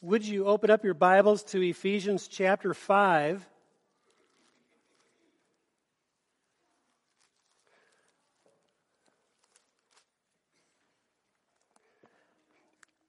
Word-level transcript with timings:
Would 0.00 0.24
you 0.24 0.44
open 0.44 0.70
up 0.70 0.84
your 0.84 0.94
Bibles 0.94 1.42
to 1.44 1.60
Ephesians 1.60 2.28
chapter 2.28 2.72
5? 2.72 3.44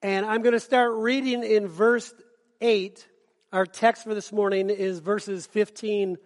And 0.02 0.26
I'm 0.26 0.42
going 0.42 0.54
to 0.54 0.58
start 0.58 0.94
reading 0.94 1.44
in 1.44 1.68
verse 1.68 2.12
8. 2.60 3.06
Our 3.52 3.66
text 3.66 4.02
for 4.02 4.12
this 4.12 4.32
morning 4.32 4.68
is 4.68 4.98
verses 4.98 5.46
15 5.46 6.16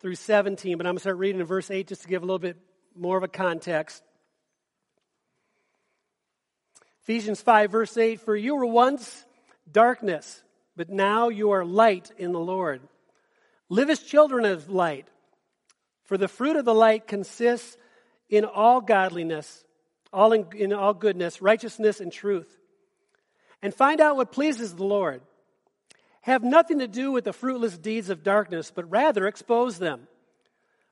through 0.00 0.14
17, 0.14 0.78
but 0.78 0.86
I'm 0.86 0.92
going 0.92 0.96
to 0.96 1.00
start 1.00 1.18
reading 1.18 1.42
in 1.42 1.46
verse 1.46 1.70
8 1.70 1.86
just 1.86 2.00
to 2.04 2.08
give 2.08 2.22
a 2.22 2.24
little 2.24 2.38
bit 2.38 2.56
more 2.96 3.18
of 3.18 3.24
a 3.24 3.28
context. 3.28 4.02
Ephesians 7.02 7.42
5, 7.42 7.70
verse 7.70 7.94
8 7.94 8.22
For 8.22 8.34
you 8.34 8.56
were 8.56 8.64
once 8.64 9.26
darkness, 9.72 10.42
but 10.76 10.90
now 10.90 11.28
you 11.28 11.50
are 11.50 11.64
light 11.64 12.10
in 12.18 12.32
the 12.32 12.40
Lord. 12.40 12.80
Live 13.68 13.90
as 13.90 14.00
children 14.02 14.44
of 14.44 14.70
light, 14.70 15.06
for 16.04 16.16
the 16.16 16.28
fruit 16.28 16.56
of 16.56 16.64
the 16.64 16.74
light 16.74 17.06
consists 17.06 17.76
in 18.28 18.44
all 18.44 18.80
godliness, 18.80 19.64
all 20.12 20.32
in, 20.32 20.46
in 20.56 20.72
all 20.72 20.94
goodness, 20.94 21.42
righteousness, 21.42 22.00
and 22.00 22.12
truth. 22.12 22.48
And 23.60 23.74
find 23.74 24.00
out 24.00 24.16
what 24.16 24.32
pleases 24.32 24.74
the 24.74 24.84
Lord. 24.84 25.20
Have 26.22 26.42
nothing 26.42 26.78
to 26.80 26.88
do 26.88 27.12
with 27.12 27.24
the 27.24 27.32
fruitless 27.32 27.76
deeds 27.76 28.10
of 28.10 28.22
darkness, 28.22 28.70
but 28.74 28.90
rather 28.90 29.26
expose 29.26 29.78
them. 29.78 30.08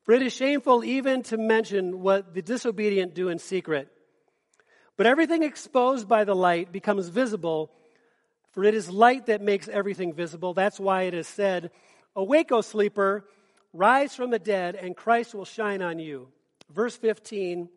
For 0.05 0.13
it 0.13 0.23
is 0.23 0.33
shameful 0.33 0.85
even 0.85 1.23
to 1.25 1.37
mention 1.37 2.01
what 2.01 2.33
the 2.33 2.43
disobedient 2.43 3.15
do 3.15 3.29
in 3.29 3.39
secret. 3.39 3.89
But 4.97 5.07
everything 5.07 5.43
exposed 5.43 6.09
by 6.09 6.25
the 6.25 6.35
light 6.35 6.73
becomes 6.73 7.09
visible 7.09 7.71
for 8.57 8.65
it 8.65 8.73
is 8.73 8.89
light 8.89 9.27
that 9.27 9.43
makes 9.43 9.69
everything 9.69 10.15
visible. 10.15 10.55
That's 10.55 10.81
why 10.81 11.03
it 11.03 11.13
is 11.13 11.29
said, 11.29 11.71
Awake, 12.17 12.51
O 12.53 12.63
sleeper, 12.63 13.27
rise 13.75 14.17
from 14.17 14.31
the 14.31 14.39
dead, 14.39 14.77
and 14.77 14.97
Christ 14.97 15.35
will 15.35 15.45
shine 15.45 15.83
on 15.83 15.99
you. 15.99 16.29
Verse 16.73 16.97
15 16.97 17.69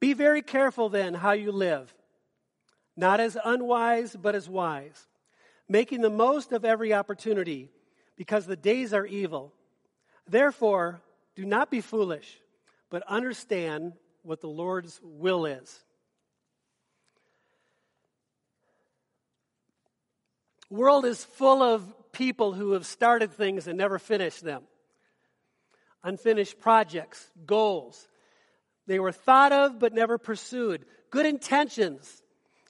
Be 0.00 0.14
very 0.14 0.40
careful 0.40 0.88
then 0.88 1.12
how 1.12 1.32
you 1.32 1.52
live, 1.52 1.94
not 2.96 3.20
as 3.20 3.36
unwise, 3.44 4.16
but 4.16 4.34
as 4.34 4.48
wise, 4.48 5.08
making 5.68 6.00
the 6.00 6.08
most 6.08 6.52
of 6.52 6.64
every 6.64 6.94
opportunity, 6.94 7.68
because 8.16 8.46
the 8.46 8.56
days 8.56 8.94
are 8.94 9.04
evil. 9.04 9.52
Therefore, 10.26 11.02
do 11.36 11.44
not 11.44 11.70
be 11.70 11.82
foolish, 11.82 12.38
but 12.88 13.02
understand 13.06 13.92
what 14.22 14.40
the 14.40 14.48
Lord's 14.48 15.02
will 15.02 15.44
is. 15.44 15.84
World 20.72 21.04
is 21.04 21.22
full 21.22 21.62
of 21.62 21.84
people 22.12 22.52
who 22.54 22.72
have 22.72 22.86
started 22.86 23.32
things 23.32 23.66
and 23.66 23.76
never 23.76 23.98
finished 23.98 24.42
them. 24.42 24.62
Unfinished 26.02 26.58
projects, 26.60 27.30
goals. 27.44 28.08
They 28.86 28.98
were 28.98 29.12
thought 29.12 29.52
of 29.52 29.78
but 29.78 29.92
never 29.92 30.16
pursued. 30.16 30.86
Good 31.10 31.26
intentions 31.26 32.22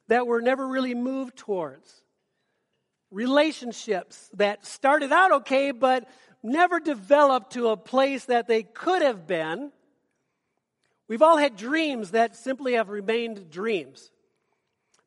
that 0.08 0.26
were 0.26 0.42
never 0.42 0.66
really 0.66 0.94
moved 0.94 1.36
towards. 1.36 2.02
Relationships 3.12 4.28
that 4.34 4.66
started 4.66 5.12
out 5.12 5.32
okay 5.32 5.70
but 5.70 6.08
never 6.42 6.80
developed 6.80 7.52
to 7.52 7.68
a 7.68 7.76
place 7.76 8.24
that 8.24 8.48
they 8.48 8.64
could 8.64 9.02
have 9.02 9.28
been. 9.28 9.70
We've 11.06 11.22
all 11.22 11.36
had 11.36 11.56
dreams 11.56 12.10
that 12.10 12.34
simply 12.34 12.72
have 12.72 12.88
remained 12.88 13.48
dreams. 13.48 14.10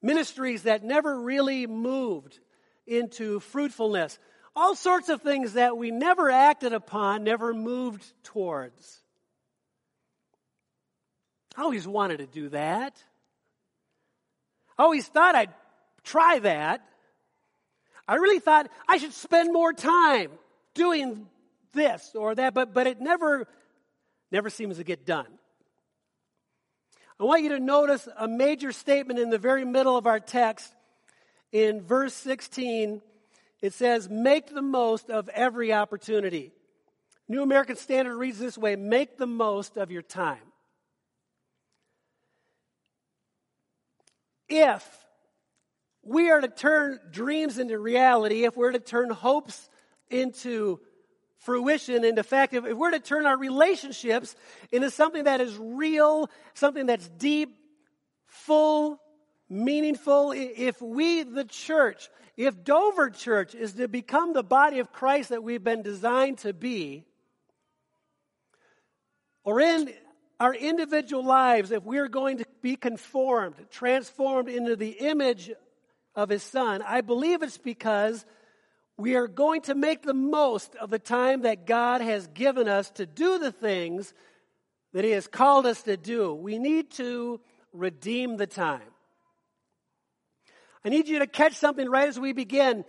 Ministries 0.02 0.64
that 0.64 0.84
never 0.84 1.20
really 1.20 1.68
moved 1.68 2.40
into 2.88 3.40
fruitfulness. 3.40 4.18
All 4.56 4.76
sorts 4.76 5.10
of 5.10 5.22
things 5.22 5.54
that 5.54 5.78
we 5.78 5.92
never 5.92 6.30
acted 6.30 6.74
upon, 6.74 7.24
never 7.24 7.54
moved 7.54 8.06
towards. 8.24 9.02
I 11.58 11.64
always 11.64 11.88
wanted 11.88 12.18
to 12.18 12.26
do 12.26 12.50
that. 12.50 13.02
I 14.78 14.84
always 14.84 15.08
thought 15.08 15.36
I'd 15.36 15.54
try 16.04 16.40
that. 16.40 16.86
I 18.08 18.16
really 18.16 18.40
thought 18.40 18.70
I 18.88 18.98
should 18.98 19.14
spend 19.14 19.52
more 19.52 19.74
time 19.74 20.32
doing 20.74 21.28
this 21.74 22.12
or 22.16 22.36
that, 22.36 22.54
but, 22.54 22.74
but 22.74 22.88
it 22.88 23.02
never, 23.02 23.48
never 24.32 24.50
seems 24.50 24.78
to 24.78 24.84
get 24.84 25.06
done. 25.06 25.28
I 27.20 27.24
want 27.24 27.44
you 27.44 27.50
to 27.50 27.60
notice 27.60 28.08
a 28.18 28.28
major 28.28 28.74
statement 28.74 29.20
in 29.20 29.30
the 29.30 29.38
very 29.38 29.64
middle 29.64 29.96
of 29.96 30.06
our 30.06 30.20
text 30.20 30.75
in 31.56 31.80
verse 31.82 32.14
16, 32.14 33.02
it 33.62 33.72
says, 33.72 34.10
Make 34.10 34.54
the 34.54 34.62
most 34.62 35.10
of 35.10 35.30
every 35.30 35.72
opportunity. 35.72 36.52
New 37.30 37.44
American 37.44 37.78
Standard 37.78 38.18
reads 38.18 38.38
this 38.38 38.58
way 38.58 38.76
Make 38.76 39.18
the 39.18 39.26
most 39.26 39.78
of 39.78 39.90
your 39.90 40.02
time. 40.02 40.44
If 44.50 44.86
we 46.04 46.30
are 46.30 46.42
to 46.42 46.50
turn 46.50 47.00
dreams 47.10 47.58
into 47.58 47.80
reality, 47.80 48.44
if 48.44 48.58
we're 48.58 48.74
to 48.74 48.80
turn 48.80 49.10
hopes 49.10 49.70
into 50.10 50.82
fruition, 51.38 52.04
into 52.04 52.24
fact, 52.24 52.54
if 52.54 52.66
we're 52.66 52.92
to 52.92 53.00
turn 53.00 53.26
our 53.26 53.38
relationships 53.38 54.36
into 54.74 54.92
something 54.92 55.24
that 55.24 55.40
is 55.40 55.58
real, 55.58 56.30
something 56.54 56.86
that's 56.86 57.08
deep, 57.08 57.56
full, 58.28 59.00
meaningful 59.50 60.34
if 60.36 60.82
we, 60.82 61.24
the 61.24 61.46
church, 61.46 62.10
if 62.38 62.64
Dover 62.64 63.10
Church 63.10 63.56
is 63.56 63.74
to 63.74 63.88
become 63.88 64.34
the 64.34 64.44
body 64.44 64.80
of 64.80 64.92
Christ 64.92 65.30
that 65.30 65.44
we've 65.44 65.64
been 65.64 65.82
designed 65.82 66.40
to 66.40 66.54
be, 66.54 67.06
or 69.44 69.62
in 69.62 69.94
our 70.40 70.54
individual 70.54 71.24
lives, 71.24 71.72
if 71.72 71.84
we're 71.84 72.08
going 72.08 72.40
to 72.40 72.46
be 72.62 72.76
conformed, 72.76 73.56
transformed 73.70 74.50
into 74.50 74.76
the 74.76 74.90
image 74.90 75.52
of 76.16 76.30
His 76.30 76.44
Son, 76.44 76.82
I 76.82 77.02
believe 77.02 77.44
it's 77.44 77.58
because 77.58 78.26
we 78.98 79.16
are 79.16 79.28
going 79.28 79.62
to 79.64 79.76
make 79.76 80.02
the 80.02 80.14
most 80.14 80.76
of 80.76 80.90
the 80.90 81.00
time 81.00 81.42
that 81.42 81.66
God 81.66 82.02
has 82.02 82.28
given 82.28 82.68
us 82.68 82.90
to 82.92 83.06
do 83.06 83.38
the 83.38 83.52
things 83.52 84.14
that 84.94 85.06
He 85.06 85.12
has 85.12 85.28
called 85.28 85.66
us 85.66 85.84
to 85.84 85.96
do. 85.96 86.34
We 86.34 86.58
need 86.58 86.92
to 86.92 87.40
redeem 87.72 88.38
the 88.38 88.48
time. 88.48 88.82
I 90.86 90.90
need 90.90 91.08
you 91.08 91.20
to 91.20 91.28
catch 91.28 91.54
something 91.54 91.90
right 91.90 92.08
as 92.08 92.20
we 92.20 92.32
begin. 92.32 92.86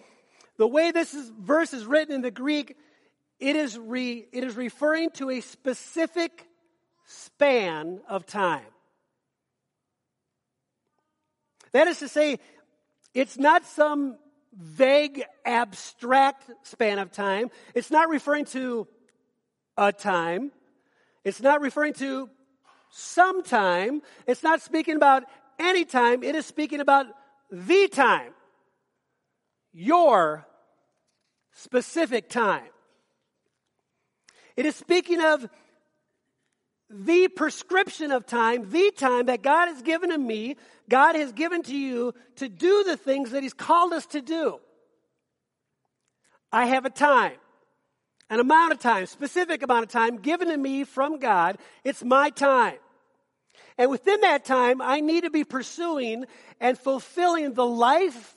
The 0.59 0.67
way 0.67 0.91
this 0.91 1.15
is, 1.15 1.33
verse 1.41 1.73
is 1.73 1.87
written 1.87 2.15
in 2.15 2.21
the 2.21 2.31
Greek, 2.31 2.77
it 3.41 3.57
is, 3.57 3.79
re, 3.79 4.27
it 4.33 4.45
is 4.45 4.55
referring 4.55 5.11
to 5.13 5.31
a 5.31 5.41
specific 5.41 6.47
span 7.07 8.01
of 8.07 8.27
time. 8.27 8.67
That 11.73 11.89
is 11.89 11.99
to 12.01 12.09
say, 12.09 12.39
it's 13.15 13.39
not 13.39 13.65
some 13.65 14.19
vague, 14.53 15.25
abstract 15.45 16.51
span 16.65 16.99
of 16.99 17.13
time. 17.13 17.51
It's 17.75 17.91
not 17.91 18.11
referring 18.11 18.45
to 18.47 18.87
a 19.77 19.93
time. 19.93 20.53
It's 21.25 21.41
not 21.41 21.63
referring 21.63 21.95
to 21.95 22.29
some 22.91 23.43
time. 23.43 24.03
It's 24.27 24.43
not 24.43 24.61
speaking 24.61 24.97
about 24.97 25.25
any 25.59 25.85
time. 25.85 26.23
It 26.23 26.35
is 26.35 26.45
speaking 26.45 26.81
about 26.81 27.07
the 27.51 27.89
time, 27.89 28.33
your 29.73 30.47
specific 31.53 32.29
time. 32.29 32.69
It 34.57 34.67
is 34.67 34.77
speaking 34.77 35.21
of 35.21 35.49
the 36.89 37.29
prescription 37.29 38.13
of 38.13 38.27
time, 38.27 38.71
the 38.71 38.93
time 38.97 39.27
that 39.27 39.43
God 39.43 39.67
has 39.67 39.83
given 39.83 40.11
to 40.11 40.19
me, 40.19 40.57
God 40.89 41.15
has 41.17 41.33
given 41.33 41.63
to 41.65 41.77
you 41.77 42.15
to 42.37 42.49
do 42.49 42.85
the 42.85 42.97
things 42.97 43.31
that 43.31 43.43
He's 43.43 43.53
called 43.53 43.93
us 43.93 44.07
to 44.07 44.23
do. 44.23 44.61
I 46.53 46.67
have 46.67 46.85
a 46.85 46.91
time, 46.91 47.37
an 48.31 48.41
amount 48.41 48.73
of 48.73 48.79
time, 48.79 49.07
specific 49.07 49.63
amount 49.63 49.85
of 49.85 49.91
time 49.91 50.19
given 50.19 50.49
to 50.49 50.57
me 50.57 50.85
from 50.85 51.19
God. 51.19 51.59
It's 51.85 52.05
my 52.05 52.31
time. 52.31 52.79
And 53.79 53.91
within 53.91 54.23
that 54.23 54.45
time, 54.45 54.81
I 54.81 55.01
need 55.01 55.25
to 55.25 55.31
be 55.31 55.45
pursuing 55.45 56.25
and 56.61 56.79
fulfilling 56.79 57.53
the 57.53 57.67
life 57.67 58.35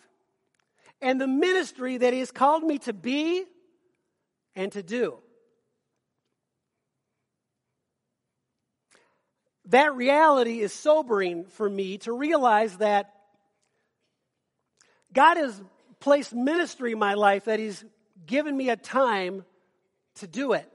and 1.02 1.20
the 1.20 1.28
ministry 1.28 1.98
that 1.98 2.14
He 2.14 2.20
has 2.20 2.32
called 2.32 2.64
me 2.64 2.78
to 2.80 2.94
be 2.94 3.46
and 4.56 4.72
to 4.74 4.84
do. 4.84 5.20
That 9.66 9.96
reality 9.96 10.60
is 10.60 10.74
sobering 10.74 11.46
for 11.46 11.70
me 11.70 12.00
to 12.00 12.12
realize 12.12 12.76
that 12.78 13.14
God 15.14 15.38
has 15.38 15.62
placed 16.00 16.34
ministry 16.34 16.94
in 16.94 17.00
my 17.00 17.14
life 17.14 17.46
that 17.46 17.60
He's 17.60 17.86
given 18.26 18.58
me 18.58 18.70
a 18.70 18.76
time 18.76 19.46
to 20.16 20.28
do 20.28 20.54
it. 20.54 20.70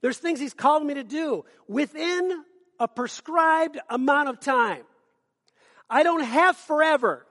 There's 0.00 0.18
things 0.18 0.40
He's 0.40 0.54
called 0.54 0.84
me 0.84 0.94
to 0.94 1.04
do 1.04 1.44
within 1.68 2.44
a 2.78 2.88
prescribed 2.88 3.78
amount 3.88 4.28
of 4.28 4.40
time. 4.40 4.84
I 5.88 6.02
don't 6.02 6.24
have 6.24 6.56
forever 6.56 7.26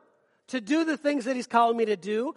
to 0.48 0.62
do 0.62 0.84
the 0.84 0.98
things 0.98 1.26
that 1.26 1.36
He's 1.36 1.48
calling 1.48 1.78
me 1.78 1.86
to 1.86 1.96
do. 1.96 2.36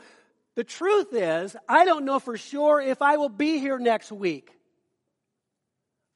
The 0.55 0.65
truth 0.65 1.13
is, 1.13 1.57
I 1.69 1.85
don't 1.85 2.05
know 2.05 2.19
for 2.19 2.37
sure 2.37 2.81
if 2.81 3.03
I 3.03 3.17
will 3.17 3.29
be 3.29 3.59
here 3.59 3.79
next 3.79 4.13
week. 4.13 4.51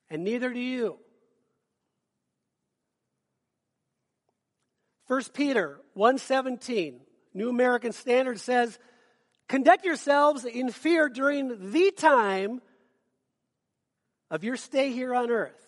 And 0.08 0.24
neither 0.24 0.52
do 0.52 0.60
you. 0.60 0.98
1 5.08 5.32
Peter 5.32 5.80
1:17, 5.96 7.00
New 7.34 7.48
American 7.48 7.92
Standard 7.92 8.38
says, 8.38 8.78
"Conduct 9.48 9.84
yourselves 9.84 10.44
in 10.44 10.70
fear 10.70 11.08
during 11.08 11.72
the 11.72 11.90
time 11.90 12.60
of 14.30 14.44
your 14.44 14.56
stay 14.56 14.92
here 14.92 15.14
on 15.14 15.30
earth. 15.30 15.67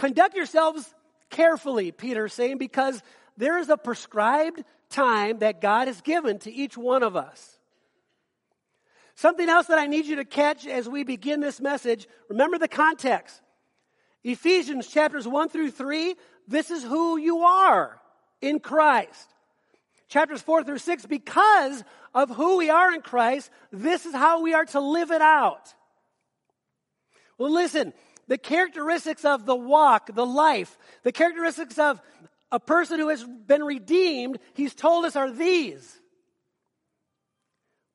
Conduct 0.00 0.34
yourselves 0.34 0.94
carefully, 1.28 1.92
Peter 1.92 2.24
is 2.24 2.32
saying, 2.32 2.56
because 2.56 3.02
there 3.36 3.58
is 3.58 3.68
a 3.68 3.76
prescribed 3.76 4.64
time 4.88 5.40
that 5.40 5.60
God 5.60 5.88
has 5.88 6.00
given 6.00 6.38
to 6.38 6.50
each 6.50 6.74
one 6.74 7.02
of 7.02 7.16
us. 7.16 7.58
Something 9.14 9.50
else 9.50 9.66
that 9.66 9.78
I 9.78 9.88
need 9.88 10.06
you 10.06 10.16
to 10.16 10.24
catch 10.24 10.66
as 10.66 10.88
we 10.88 11.04
begin 11.04 11.40
this 11.40 11.60
message, 11.60 12.08
remember 12.30 12.56
the 12.56 12.66
context. 12.66 13.42
Ephesians 14.24 14.86
chapters 14.86 15.28
1 15.28 15.50
through 15.50 15.70
3, 15.70 16.14
this 16.48 16.70
is 16.70 16.82
who 16.82 17.18
you 17.18 17.40
are 17.40 18.00
in 18.40 18.58
Christ. 18.58 19.28
Chapters 20.08 20.40
4 20.40 20.64
through 20.64 20.78
6, 20.78 21.04
because 21.04 21.84
of 22.14 22.30
who 22.30 22.56
we 22.56 22.70
are 22.70 22.94
in 22.94 23.02
Christ, 23.02 23.50
this 23.70 24.06
is 24.06 24.14
how 24.14 24.40
we 24.40 24.54
are 24.54 24.64
to 24.64 24.80
live 24.80 25.10
it 25.10 25.20
out. 25.20 25.74
Well, 27.36 27.52
listen, 27.52 27.92
the 28.30 28.38
characteristics 28.38 29.24
of 29.24 29.44
the 29.44 29.56
walk, 29.56 30.14
the 30.14 30.24
life, 30.24 30.78
the 31.02 31.10
characteristics 31.10 31.80
of 31.80 32.00
a 32.52 32.60
person 32.60 33.00
who 33.00 33.08
has 33.08 33.24
been 33.24 33.64
redeemed, 33.64 34.38
he's 34.54 34.72
told 34.72 35.04
us 35.04 35.16
are 35.16 35.32
these. 35.32 35.98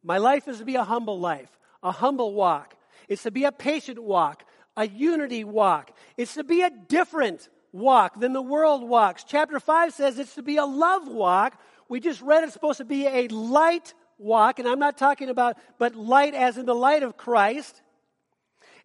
My 0.03 0.17
life 0.17 0.49
is 0.49 0.57
to 0.57 0.65
be 0.65 0.75
a 0.75 0.83
humble 0.83 1.21
life, 1.21 1.57
a 1.81 1.93
humble 1.93 2.33
walk. 2.33 2.75
It's 3.07 3.23
to 3.23 3.31
be 3.31 3.45
a 3.45 3.51
patient 3.53 3.97
walk, 3.97 4.43
a 4.75 4.85
unity 4.85 5.45
walk. 5.45 5.95
It's 6.17 6.33
to 6.33 6.43
be 6.43 6.63
a 6.63 6.69
different 6.69 7.47
walk 7.71 8.19
than 8.19 8.33
the 8.33 8.41
world 8.41 8.83
walks. 8.83 9.23
Chapter 9.23 9.61
5 9.61 9.93
says 9.93 10.19
it's 10.19 10.35
to 10.35 10.43
be 10.43 10.57
a 10.57 10.65
love 10.65 11.07
walk. 11.07 11.61
We 11.87 12.01
just 12.01 12.21
read 12.21 12.43
it's 12.43 12.51
supposed 12.51 12.79
to 12.79 12.85
be 12.85 13.07
a 13.07 13.29
light 13.29 13.93
walk, 14.17 14.59
and 14.59 14.67
I'm 14.67 14.79
not 14.79 14.97
talking 14.97 15.29
about, 15.29 15.55
but 15.79 15.95
light 15.95 16.33
as 16.33 16.57
in 16.57 16.65
the 16.65 16.75
light 16.75 17.03
of 17.03 17.15
Christ. 17.15 17.81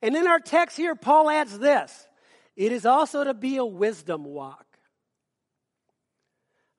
And 0.02 0.16
in 0.16 0.26
our 0.26 0.40
text 0.40 0.76
here, 0.76 0.94
Paul 0.94 1.30
adds 1.30 1.58
this 1.58 2.06
it 2.56 2.72
is 2.72 2.86
also 2.86 3.24
to 3.24 3.34
be 3.34 3.56
a 3.56 3.64
wisdom 3.64 4.24
walk. 4.24 4.66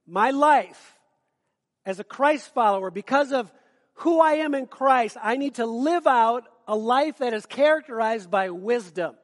My 0.07 0.31
life 0.31 0.97
as 1.85 1.99
a 1.99 2.03
Christ 2.03 2.53
follower, 2.53 2.91
because 2.91 3.31
of 3.31 3.51
who 3.95 4.19
I 4.19 4.33
am 4.33 4.53
in 4.53 4.67
Christ, 4.67 5.17
I 5.21 5.37
need 5.37 5.55
to 5.55 5.65
live 5.65 6.07
out 6.07 6.47
a 6.67 6.75
life 6.75 7.19
that 7.19 7.33
is 7.33 7.45
characterized 7.45 8.29
by 8.29 8.49
wisdom. 8.49 9.15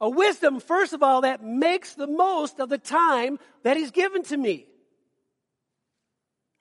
A 0.00 0.10
wisdom, 0.10 0.60
first 0.60 0.92
of 0.92 1.02
all, 1.02 1.22
that 1.22 1.42
makes 1.42 1.94
the 1.94 2.06
most 2.06 2.60
of 2.60 2.68
the 2.68 2.78
time 2.78 3.38
that 3.62 3.76
He's 3.76 3.90
given 3.90 4.22
to 4.24 4.36
me. 4.36 4.66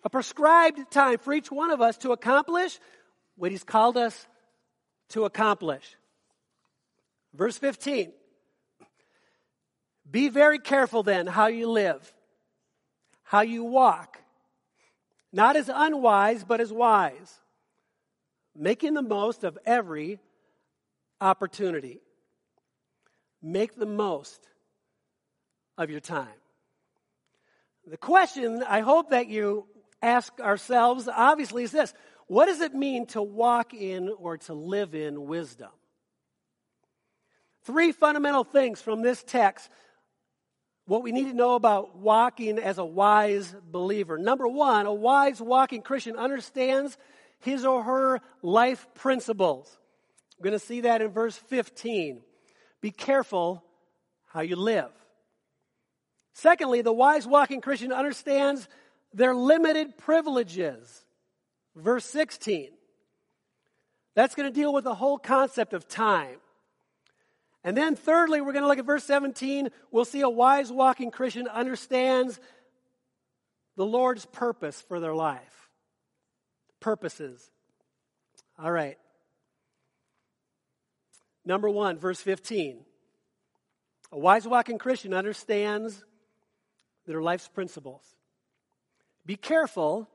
A 0.04 0.10
prescribed 0.10 0.92
time 0.92 1.18
for 1.18 1.34
each 1.34 1.52
one 1.52 1.72
of 1.72 1.82
us 1.82 1.98
to 1.98 2.12
accomplish 2.12 2.80
what 3.36 3.52
He's 3.52 3.64
called 3.64 3.98
us 3.98 4.28
to 5.10 5.26
accomplish. 5.26 5.96
Verse 7.34 7.58
15. 7.58 8.12
Be 10.10 10.30
very 10.30 10.60
careful 10.60 11.04
then 11.04 11.28
how 11.28 11.48
you 11.48 11.70
live, 11.70 12.14
how 13.24 13.42
you 13.42 13.64
walk, 13.64 14.20
not 15.34 15.56
as 15.56 15.70
unwise, 15.74 16.44
but 16.44 16.62
as 16.62 16.72
wise, 16.72 17.34
making 18.56 18.94
the 18.94 19.02
most 19.02 19.44
of 19.44 19.58
every 19.66 20.20
opportunity. 21.20 22.02
Make 23.42 23.76
the 23.76 23.86
most 23.86 24.48
of 25.78 25.90
your 25.90 26.00
time. 26.00 26.28
The 27.88 27.98
question 27.98 28.64
I 28.64 28.80
hope 28.80 29.10
that 29.10 29.28
you 29.28 29.68
ask 30.02 30.40
ourselves, 30.40 31.08
obviously, 31.08 31.64
is 31.64 31.72
this 31.72 31.94
what 32.28 32.48
does 32.48 32.62
it 32.62 32.74
mean 32.74 33.06
to 33.08 33.22
walk 33.22 33.74
in 33.74 34.10
or 34.10 34.38
to 34.38 34.54
live 34.54 34.96
in 34.96 35.28
wisdom? 35.28 35.70
Three 37.64 37.92
fundamental 37.92 38.44
things 38.44 38.82
from 38.82 39.02
this 39.02 39.24
text. 39.24 39.70
What 40.88 41.04
we 41.04 41.12
need 41.12 41.30
to 41.30 41.34
know 41.34 41.56
about 41.56 41.98
walking 41.98 42.60
as 42.60 42.78
a 42.78 42.86
wise 42.86 43.56
believer. 43.72 44.18
Number 44.18 44.48
one, 44.48 44.86
a 44.86 44.94
wise 44.94 45.42
walking 45.42 45.82
Christian 45.82 46.16
understands 46.16 46.98
his 47.40 47.66
or 47.66 47.84
her 47.84 48.22
life 48.42 48.88
principles. 48.96 49.78
We're 50.38 50.50
going 50.50 50.60
to 50.60 50.66
see 50.66 50.82
that 50.82 51.02
in 51.02 51.12
verse 51.12 51.36
15. 51.36 52.22
Be 52.82 52.92
careful 52.92 53.64
how 54.26 54.42
you 54.42 54.56
live. 54.56 54.92
Secondly, 56.34 56.82
the 56.82 56.94
wise 56.94 57.26
walking 57.26 57.62
Christian 57.62 57.94
understands 57.94 58.68
their 59.14 59.34
limited 59.34 59.98
privileges. 59.98 61.05
Verse 61.76 62.06
16. 62.06 62.70
That's 64.16 64.36
going 64.36 64.52
to 64.52 64.54
deal 64.54 64.74
with 64.74 64.86
the 64.86 64.96
whole 64.96 65.18
concept 65.18 65.74
of 65.74 65.88
time. 65.88 66.38
And 67.64 67.76
then, 67.76 67.96
thirdly, 67.96 68.42
we're 68.42 68.54
going 68.54 68.64
to 68.64 68.68
look 68.68 68.80
at 68.80 68.86
verse 68.86 69.04
17. 69.04 69.70
We'll 69.92 70.06
see 70.06 70.22
a 70.22 70.30
wise 70.30 70.72
walking 70.72 71.12
Christian 71.12 71.48
understands 71.48 72.40
the 73.76 73.86
Lord's 73.86 74.26
purpose 74.26 74.82
for 74.88 75.00
their 75.00 75.16
life. 75.16 75.70
Purposes. 76.80 77.50
All 78.58 78.72
right. 78.72 78.98
Number 81.44 81.70
one, 81.70 81.98
verse 81.98 82.22
15. 82.22 82.86
A 84.12 84.18
wise 84.18 84.48
walking 84.48 84.78
Christian 84.78 85.14
understands 85.14 86.06
their 87.06 87.22
life's 87.22 87.48
principles. 87.48 88.04
Be 89.26 89.36
careful 89.36 90.08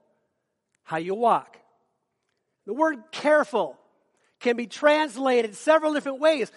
how 0.90 0.96
you 0.96 1.14
walk. 1.14 1.56
The 2.66 2.75
word 2.75 2.98
careful 3.12 3.78
can 4.40 4.56
be 4.56 4.66
translated 4.66 5.54
several 5.54 5.94
different 5.94 6.19
ways. 6.19 6.50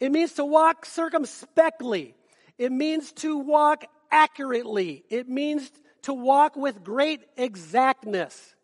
It 0.00 0.10
means 0.10 0.32
to 0.32 0.44
walk 0.44 0.84
circumspectly. 0.84 2.16
It 2.58 2.72
means 2.72 3.12
to 3.12 3.38
walk 3.38 3.84
accurately. 4.10 5.04
It 5.08 5.28
means 5.28 5.70
to 6.02 6.12
walk 6.12 6.56
with 6.56 6.82
great 6.82 7.20
exactness. 7.36 8.56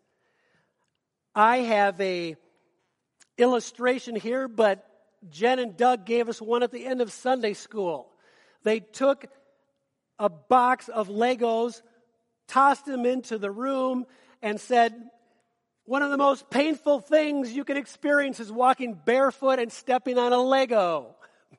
I 1.33 1.59
have 1.59 2.01
a 2.01 2.35
illustration 3.37 4.17
here, 4.17 4.49
but 4.49 4.85
Jen 5.29 5.59
and 5.59 5.77
Doug 5.77 6.05
gave 6.05 6.27
us 6.27 6.41
one 6.41 6.61
at 6.61 6.73
the 6.73 6.85
end 6.85 6.99
of 6.99 7.13
Sunday 7.13 7.53
school. 7.53 8.09
They 8.63 8.81
took 8.81 9.27
a 10.19 10.27
box 10.27 10.89
of 10.89 11.07
Legos, 11.07 11.81
tossed 12.49 12.85
them 12.85 13.05
into 13.05 13.37
the 13.37 13.49
room, 13.49 14.05
and 14.41 14.59
said, 14.59 14.93
one 15.85 16.01
of 16.01 16.11
the 16.11 16.17
most 16.17 16.49
painful 16.49 16.99
things 16.99 17.51
you 17.51 17.63
can 17.63 17.75
experience 17.75 18.39
is 18.39 18.51
walking 18.51 18.93
barefoot 18.93 19.59
and 19.59 19.71
stepping 19.71 20.17
on 20.17 20.33
a 20.33 20.41
Lego. 20.41 21.15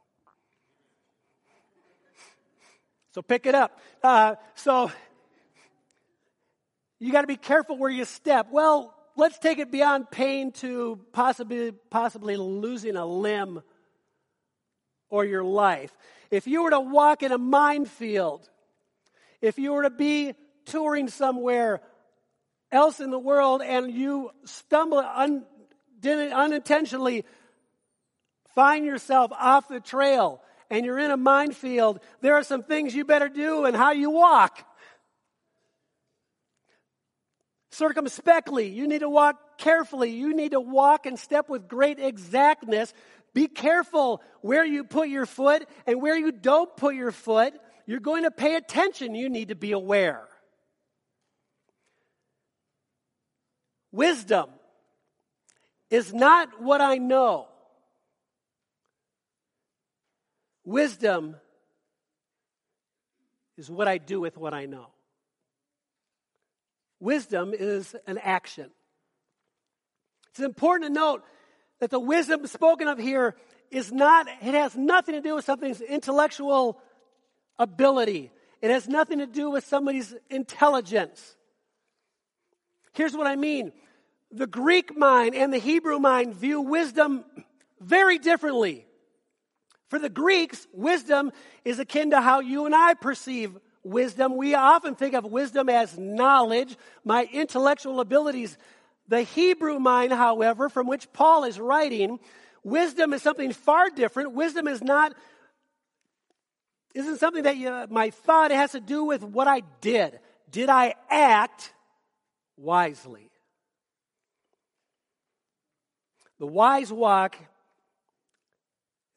So 3.12 3.22
pick 3.22 3.44
it 3.46 3.56
up. 3.56 3.76
Uh, 4.04 4.36
so 4.54 4.92
you 7.00 7.10
got 7.10 7.22
to 7.22 7.26
be 7.26 7.34
careful 7.34 7.76
where 7.76 7.90
you 7.90 8.04
step. 8.04 8.46
Well, 8.52 8.94
let's 9.16 9.36
take 9.40 9.58
it 9.58 9.72
beyond 9.72 10.12
pain 10.12 10.52
to 10.52 11.00
possibly 11.10 11.72
possibly 11.72 12.36
losing 12.36 12.94
a 12.94 13.04
limb 13.04 13.62
or 15.08 15.24
your 15.24 15.42
life. 15.42 15.92
If 16.30 16.46
you 16.46 16.62
were 16.62 16.70
to 16.70 16.78
walk 16.78 17.24
in 17.24 17.32
a 17.32 17.38
minefield, 17.38 18.48
if 19.40 19.58
you 19.58 19.72
were 19.72 19.82
to 19.82 19.90
be 19.90 20.34
touring 20.66 21.08
somewhere 21.08 21.80
else 22.72 23.00
in 23.00 23.10
the 23.10 23.18
world 23.18 23.62
and 23.62 23.90
you 23.92 24.30
stumble 24.44 24.98
un, 24.98 25.44
unintentionally 26.04 27.24
find 28.54 28.84
yourself 28.84 29.32
off 29.32 29.68
the 29.68 29.80
trail 29.80 30.42
and 30.70 30.86
you're 30.86 30.98
in 30.98 31.10
a 31.10 31.16
minefield, 31.16 32.00
there 32.20 32.34
are 32.34 32.42
some 32.42 32.62
things 32.62 32.94
you 32.94 33.04
better 33.04 33.28
do 33.28 33.64
and 33.64 33.76
how 33.76 33.92
you 33.92 34.10
walk. 34.10 34.64
Circumspectly, 37.72 38.68
you 38.68 38.86
need 38.86 39.00
to 39.00 39.08
walk 39.08 39.58
carefully. 39.58 40.10
You 40.10 40.34
need 40.34 40.52
to 40.52 40.60
walk 40.60 41.06
and 41.06 41.18
step 41.18 41.48
with 41.48 41.68
great 41.68 41.98
exactness. 41.98 42.92
Be 43.32 43.46
careful 43.46 44.22
where 44.40 44.64
you 44.64 44.84
put 44.84 45.08
your 45.08 45.26
foot 45.26 45.66
and 45.86 46.02
where 46.02 46.16
you 46.16 46.32
don't 46.32 46.74
put 46.76 46.94
your 46.94 47.12
foot. 47.12 47.54
You're 47.86 48.00
going 48.00 48.24
to 48.24 48.30
pay 48.30 48.56
attention. 48.56 49.14
You 49.14 49.28
need 49.28 49.48
to 49.48 49.54
be 49.54 49.72
aware. 49.72 50.29
Wisdom 53.92 54.50
is 55.90 56.14
not 56.14 56.62
what 56.62 56.80
I 56.80 56.98
know. 56.98 57.48
Wisdom 60.64 61.36
is 63.56 63.68
what 63.70 63.88
I 63.88 63.98
do 63.98 64.20
with 64.20 64.36
what 64.36 64.54
I 64.54 64.66
know. 64.66 64.86
Wisdom 67.00 67.52
is 67.52 67.96
an 68.06 68.18
action. 68.18 68.70
It's 70.30 70.40
important 70.40 70.88
to 70.88 70.94
note 70.94 71.24
that 71.80 71.90
the 71.90 71.98
wisdom 71.98 72.46
spoken 72.46 72.88
of 72.88 72.98
here 72.98 73.34
is 73.70 73.90
not, 73.90 74.28
it 74.28 74.54
has 74.54 74.76
nothing 74.76 75.14
to 75.14 75.20
do 75.20 75.34
with 75.34 75.44
something's 75.44 75.80
intellectual 75.80 76.80
ability. 77.58 78.30
It 78.60 78.70
has 78.70 78.86
nothing 78.86 79.18
to 79.18 79.26
do 79.26 79.50
with 79.50 79.66
somebody's 79.66 80.14
intelligence. 80.28 81.36
Here's 82.92 83.14
what 83.14 83.26
I 83.26 83.36
mean. 83.36 83.72
The 84.32 84.46
Greek 84.46 84.96
mind 84.96 85.34
and 85.34 85.52
the 85.52 85.58
Hebrew 85.58 85.98
mind 85.98 86.34
view 86.34 86.60
wisdom 86.60 87.24
very 87.80 88.18
differently. 88.18 88.86
For 89.88 89.98
the 89.98 90.08
Greeks, 90.08 90.66
wisdom 90.72 91.32
is 91.64 91.78
akin 91.78 92.10
to 92.10 92.20
how 92.20 92.40
you 92.40 92.66
and 92.66 92.74
I 92.74 92.94
perceive 92.94 93.56
wisdom. 93.82 94.36
We 94.36 94.54
often 94.54 94.94
think 94.94 95.14
of 95.14 95.24
wisdom 95.24 95.68
as 95.68 95.98
knowledge, 95.98 96.76
my 97.04 97.28
intellectual 97.32 98.00
abilities. 98.00 98.56
The 99.08 99.22
Hebrew 99.22 99.80
mind, 99.80 100.12
however, 100.12 100.68
from 100.68 100.86
which 100.86 101.12
Paul 101.12 101.44
is 101.44 101.58
writing, 101.58 102.20
wisdom 102.62 103.12
is 103.12 103.22
something 103.22 103.52
far 103.52 103.90
different. 103.90 104.32
Wisdom 104.32 104.68
is 104.68 104.82
not 104.82 105.14
isn't 106.94 107.18
something 107.18 107.44
that 107.44 107.56
you, 107.56 107.86
my 107.88 108.10
thought 108.10 108.50
has 108.50 108.72
to 108.72 108.80
do 108.80 109.04
with 109.04 109.22
what 109.22 109.46
I 109.46 109.62
did. 109.80 110.18
Did 110.50 110.68
I 110.68 110.94
act 111.08 111.72
wisely? 112.60 113.30
The 116.38 116.46
wise 116.46 116.92
walk 116.92 117.36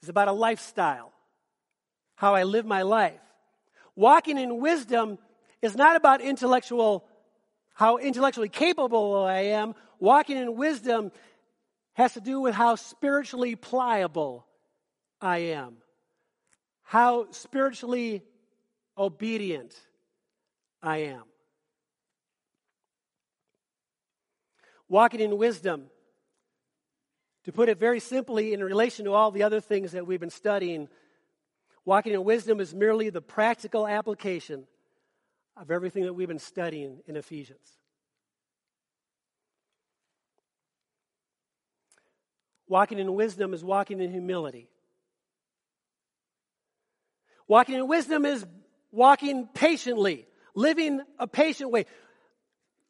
is 0.02 0.10
about 0.10 0.28
a 0.28 0.34
lifestyle, 0.34 1.12
how 2.16 2.36
I 2.36 2.44
live 2.44 2.66
my 2.66 2.82
life. 2.82 3.20
Walking 3.96 4.38
in 4.38 4.60
wisdom 4.60 5.18
is 5.62 5.76
not 5.76 5.96
about 5.96 6.22
intellectual, 6.22 7.06
how 7.74 7.98
intellectually 7.98 8.50
capable 8.50 9.24
I 9.24 9.40
am. 9.40 9.76
Walking 10.00 10.38
in 10.38 10.56
wisdom 10.56 11.12
has 11.94 12.14
to 12.14 12.22
do 12.22 12.42
with 12.42 12.56
how 12.56 12.76
spiritually 12.76 13.56
pliable 13.56 14.46
I 15.22 15.38
am 15.38 15.78
how 16.94 17.26
spiritually 17.32 18.22
obedient 18.96 19.74
I 20.80 20.98
am. 20.98 21.24
Walking 24.90 25.20
in 25.20 25.38
wisdom, 25.38 25.86
to 27.46 27.52
put 27.52 27.70
it 27.70 27.78
very 27.78 28.00
simply, 28.00 28.54
in 28.54 28.64
relation 28.64 29.06
to 29.06 29.14
all 29.14 29.32
the 29.32 29.44
other 29.44 29.60
things 29.60 29.92
that 29.94 30.08
we've 30.08 30.20
been 30.20 30.30
studying, 30.30 30.88
walking 31.86 32.14
in 32.14 32.24
wisdom 32.24 32.60
is 32.60 32.74
merely 32.74 33.10
the 33.10 33.22
practical 33.22 33.88
application 33.88 34.66
of 35.58 35.72
everything 35.72 36.04
that 36.04 36.14
we've 36.14 36.28
been 36.28 36.40
studying 36.40 37.00
in 37.08 37.16
Ephesians. 37.16 37.78
Walking 42.68 42.98
in 42.98 43.14
wisdom 43.14 43.54
is 43.54 43.64
walking 43.64 44.00
in 44.00 44.12
humility. 44.12 44.70
Walking 47.48 47.76
in 47.76 47.88
wisdom 47.88 48.26
is 48.26 48.46
walking 48.92 49.48
patiently, 49.54 50.26
living 50.56 51.02
a 51.20 51.28
patient 51.28 51.72
way. 51.72 51.86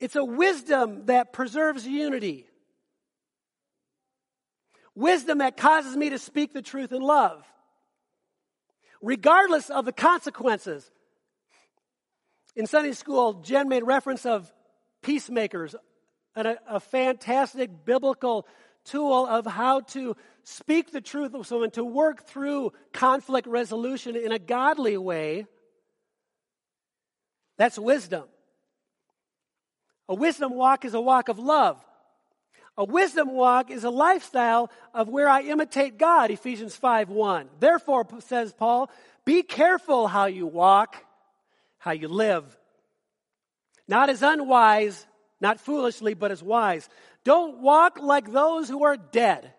It's 0.04 0.18
a 0.18 0.26
wisdom 0.26 1.06
that 1.06 1.32
preserves 1.32 1.88
unity. 1.88 2.46
Wisdom 4.96 5.38
that 5.38 5.56
causes 5.56 5.96
me 5.96 6.10
to 6.10 6.20
speak 6.20 6.52
the 6.52 6.62
truth 6.62 6.92
in 6.92 7.02
love, 7.02 7.46
regardless 9.02 9.70
of 9.70 9.86
the 9.86 9.94
consequences. 9.94 10.92
In 12.54 12.68
Sunday 12.68 12.92
school, 12.92 13.36
Jen 13.36 13.70
made 13.70 13.84
reference 13.84 14.26
of 14.26 14.52
peacemakers, 15.02 15.74
and 16.36 16.50
a, 16.50 16.58
a 16.68 16.80
fantastic 16.82 17.86
biblical 17.86 18.46
tool 18.84 19.26
of 19.26 19.46
how 19.46 19.80
to 19.80 20.18
speak 20.44 20.92
the 20.92 21.00
truth 21.00 21.34
of 21.34 21.48
someone, 21.48 21.72
to 21.72 21.84
work 21.86 22.28
through 22.28 22.74
conflict 22.92 23.48
resolution 23.48 24.18
in 24.18 24.34
a 24.34 24.40
godly 24.40 24.98
way, 24.98 25.46
that's 27.58 27.80
wisdom. 27.80 28.26
A 30.14 30.16
wisdom 30.16 30.54
walk 30.54 30.86
is 30.86 30.94
a 30.94 31.02
walk 31.02 31.28
of 31.28 31.40
love. 31.40 31.84
A 32.78 32.86
wisdom 32.86 33.34
walk 33.34 33.72
is 33.72 33.84
a 33.84 33.90
lifestyle 33.90 34.70
of 34.94 35.10
where 35.10 35.28
I 35.28 35.42
imitate 35.42 35.98
God, 35.98 36.30
Ephesians 36.30 36.76
5 36.76 37.10
1. 37.10 37.50
Therefore, 37.60 38.06
says 38.20 38.54
Paul, 38.54 38.92
be 39.26 39.42
careful 39.42 40.08
how 40.08 40.28
you 40.28 40.46
walk, 40.46 41.04
how 41.80 41.94
you 41.94 42.10
live. 42.10 42.46
Not 43.88 44.12
as 44.12 44.22
unwise, 44.22 45.04
not 45.42 45.60
foolishly, 45.60 46.14
but 46.14 46.30
as 46.30 46.44
wise. 46.44 46.88
Don't 47.24 47.62
walk 47.62 47.98
like 48.00 48.32
those 48.32 48.70
who 48.70 48.84
are 48.84 48.98
dead 48.98 49.52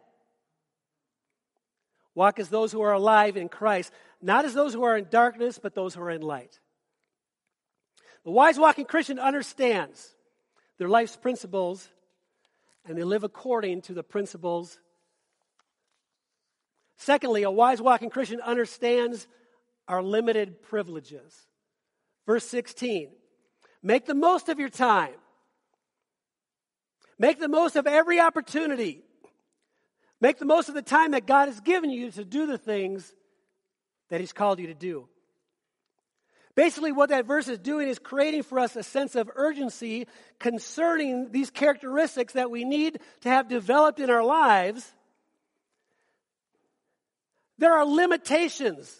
Walk 2.14 2.38
as 2.38 2.48
those 2.48 2.70
who 2.70 2.80
are 2.82 2.92
alive 2.92 3.36
in 3.36 3.48
Christ, 3.48 3.92
not 4.22 4.44
as 4.44 4.54
those 4.54 4.72
who 4.72 4.84
are 4.84 4.96
in 4.96 5.08
darkness, 5.10 5.58
but 5.60 5.74
those 5.74 5.96
who 5.96 6.02
are 6.02 6.12
in 6.12 6.22
light. 6.22 6.60
The 8.24 8.30
wise 8.30 8.56
walking 8.56 8.84
Christian 8.84 9.18
understands 9.18 10.13
their 10.78 10.88
life's 10.88 11.16
principles 11.16 11.88
and 12.86 12.98
they 12.98 13.02
live 13.02 13.24
according 13.24 13.82
to 13.82 13.94
the 13.94 14.02
principles. 14.02 14.78
Secondly, 16.96 17.42
a 17.42 17.50
wise 17.50 17.80
walking 17.80 18.10
Christian 18.10 18.40
understands 18.40 19.26
our 19.88 20.02
limited 20.02 20.62
privileges. 20.62 21.46
Verse 22.26 22.46
16 22.46 23.10
Make 23.82 24.06
the 24.06 24.14
most 24.14 24.48
of 24.48 24.58
your 24.58 24.70
time, 24.70 25.14
make 27.18 27.38
the 27.38 27.48
most 27.48 27.76
of 27.76 27.86
every 27.86 28.20
opportunity 28.20 29.04
Make 30.24 30.38
the 30.38 30.46
most 30.46 30.70
of 30.70 30.74
the 30.74 30.80
time 30.80 31.10
that 31.10 31.26
God 31.26 31.48
has 31.48 31.60
given 31.60 31.90
you 31.90 32.10
to 32.12 32.24
do 32.24 32.46
the 32.46 32.56
things 32.56 33.12
that 34.08 34.20
He's 34.20 34.32
called 34.32 34.58
you 34.58 34.68
to 34.68 34.74
do. 34.74 35.06
Basically, 36.56 36.92
what 36.92 37.08
that 37.08 37.26
verse 37.26 37.48
is 37.48 37.58
doing 37.58 37.88
is 37.88 37.98
creating 37.98 38.44
for 38.44 38.60
us 38.60 38.76
a 38.76 38.82
sense 38.82 39.16
of 39.16 39.30
urgency 39.34 40.06
concerning 40.38 41.32
these 41.32 41.50
characteristics 41.50 42.34
that 42.34 42.50
we 42.50 42.64
need 42.64 43.00
to 43.22 43.28
have 43.28 43.48
developed 43.48 43.98
in 43.98 44.08
our 44.08 44.22
lives. 44.22 44.92
There 47.58 47.72
are 47.72 47.84
limitations 47.84 48.94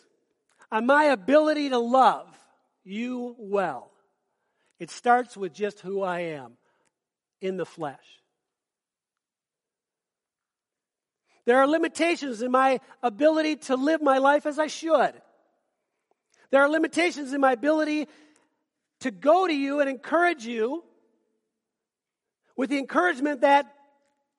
on 0.73 0.87
my 0.87 1.05
ability 1.05 1.69
to 1.69 1.79
love 1.79 2.27
you 2.83 3.37
well. 3.39 3.91
It 4.81 4.91
starts 4.91 5.37
with 5.37 5.53
just 5.53 5.81
who 5.81 6.03
I 6.03 6.21
am 6.21 6.57
in 7.41 7.57
the 7.57 7.67
flesh. 7.67 8.05
There 11.45 11.59
are 11.59 11.67
limitations 11.69 12.43
in 12.43 12.51
my 12.51 12.81
ability 13.03 13.57
to 13.57 13.77
live 13.77 14.03
my 14.03 14.19
life 14.19 14.47
as 14.47 14.59
I 14.59 14.67
should. 14.67 15.13
There 16.51 16.63
are 16.63 16.69
limitations 16.69 17.33
in 17.33 17.41
my 17.41 17.53
ability 17.53 18.09
to 19.01 19.11
go 19.11 19.47
to 19.47 19.55
you 19.55 19.81
and 19.81 19.89
encourage 19.89 20.45
you 20.47 20.85
with 22.57 22.71
the 22.71 22.79
encouragement 22.79 23.41
that 23.43 23.67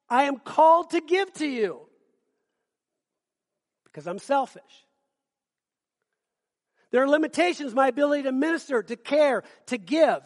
I 0.10 0.24
am 0.24 0.38
called 0.38 0.92
to 0.92 1.02
give 1.02 1.32
to 1.34 1.48
you 1.48 1.82
because 3.86 4.08
I'm 4.08 4.20
selfish. 4.20 4.64
There 6.92 7.04
are 7.04 7.10
limitations 7.10 7.72
in 7.72 7.76
my 7.76 7.88
ability 7.88 8.24
to 8.24 8.32
minister, 8.32 8.82
to 8.84 8.96
care, 8.96 9.44
to 9.68 9.78
give, 9.78 10.20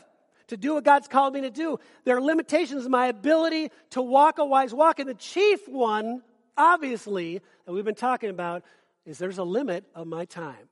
to 0.48 0.57
do 0.57 0.75
what 0.75 0.83
God's 0.83 1.07
called 1.07 1.33
me 1.33 1.41
to 1.41 1.50
do. 1.50 1.79
There 2.03 2.17
are 2.17 2.21
limitations 2.21 2.86
in 2.86 2.91
my 2.91 3.07
ability 3.07 3.71
to 3.91 4.01
walk 4.01 4.38
a 4.38 4.45
wise 4.45 4.74
walk, 4.74 5.00
and 5.00 5.09
the 5.09 5.15
chief 5.15 5.67
one 5.67 6.21
obviously, 6.59 7.41
that 7.65 7.71
we've 7.71 7.86
been 7.86 7.95
talking 7.95 8.29
about, 8.29 8.63
is 9.05 9.17
there's 9.17 9.38
a 9.38 9.43
limit 9.43 9.86
of 9.95 10.05
my 10.05 10.25
time. 10.25 10.69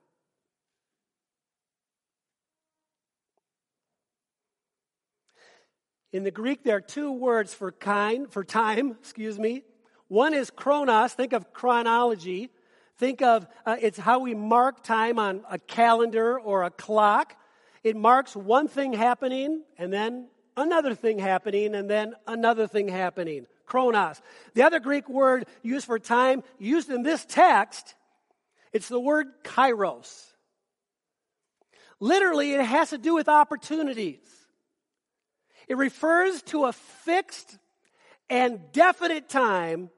In 6.12 6.24
the 6.24 6.30
Greek, 6.30 6.64
there 6.64 6.76
are 6.76 6.80
two 6.80 7.12
words 7.12 7.52
for 7.52 7.72
kind, 7.72 8.30
for 8.30 8.44
time, 8.44 8.90
excuse 9.00 9.38
me. 9.38 9.62
One 10.08 10.32
is 10.32 10.50
chronos, 10.50 11.12
think 11.12 11.32
of 11.32 11.52
chronology. 11.52 12.50
Think 12.96 13.22
of 13.22 13.46
uh, 13.64 13.76
it's 13.80 13.98
how 13.98 14.20
we 14.20 14.34
mark 14.34 14.82
time 14.82 15.18
on 15.18 15.42
a 15.48 15.58
calendar 15.58 16.38
or 16.40 16.64
a 16.64 16.70
clock. 16.70 17.36
It 17.84 17.94
marks 17.94 18.34
one 18.34 18.66
thing 18.68 18.92
happening 18.92 19.62
and 19.76 19.92
then 19.92 20.28
another 20.56 20.94
thing 20.94 21.18
happening 21.18 21.74
and 21.74 21.88
then 21.88 22.14
another 22.26 22.66
thing 22.66 22.88
happening 22.88 23.46
chronos. 23.68 24.20
The 24.54 24.62
other 24.62 24.80
Greek 24.80 25.08
word 25.08 25.46
used 25.62 25.86
for 25.86 25.98
time, 25.98 26.42
used 26.58 26.90
in 26.90 27.02
this 27.02 27.24
text, 27.24 27.94
it's 28.72 28.88
the 28.88 28.98
word 28.98 29.26
kairos. 29.44 30.24
Literally, 32.00 32.54
it 32.54 32.64
has 32.64 32.90
to 32.90 32.98
do 32.98 33.14
with 33.14 33.28
opportunities. 33.28 34.18
It 35.68 35.76
refers 35.76 36.42
to 36.44 36.64
a 36.64 36.72
fixed 36.72 37.58
and 38.30 38.60
definite 38.72 39.28
time, 39.28 39.90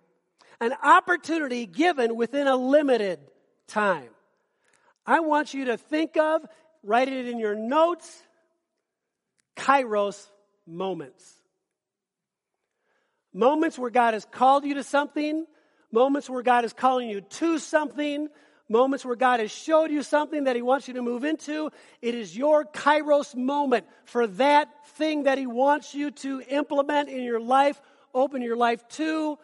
an 0.60 0.72
opportunity 0.82 1.66
given 1.66 2.16
within 2.16 2.46
a 2.46 2.56
limited 2.56 3.20
time. 3.66 4.08
I 5.06 5.20
want 5.20 5.54
you 5.54 5.66
to 5.66 5.76
think 5.76 6.16
of 6.16 6.44
write 6.82 7.08
it 7.08 7.26
in 7.26 7.38
your 7.38 7.54
notes. 7.54 8.22
Kairos 9.56 10.26
moments. 10.66 11.34
Moments 13.32 13.78
where 13.78 13.90
God 13.90 14.14
has 14.14 14.24
called 14.24 14.64
you 14.64 14.74
to 14.74 14.82
something, 14.82 15.46
moments 15.92 16.28
where 16.28 16.42
God 16.42 16.64
is 16.64 16.72
calling 16.72 17.08
you 17.08 17.20
to 17.20 17.58
something, 17.58 18.28
moments 18.70 19.04
where 19.04 19.16
God 19.16 19.40
has 19.40 19.50
showed 19.50 19.90
you 19.90 20.02
something 20.02 20.44
that 20.44 20.56
He 20.56 20.62
wants 20.62 20.88
you 20.88 20.94
to 20.94 21.02
move 21.02 21.24
into. 21.24 21.70
It 22.00 22.14
is 22.14 22.36
your 22.36 22.64
kairos 22.64 23.34
moment 23.34 23.86
for 24.04 24.26
that 24.28 24.68
thing 24.90 25.24
that 25.24 25.36
He 25.36 25.46
wants 25.46 25.94
you 25.94 26.12
to 26.12 26.40
implement 26.48 27.08
in 27.08 27.22
your 27.22 27.40
life, 27.40 27.80
open 28.14 28.40
your 28.40 28.56
life 28.56 28.86
to. 28.90 29.38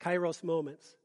Kairos 0.00 0.42
moments. 0.42 0.96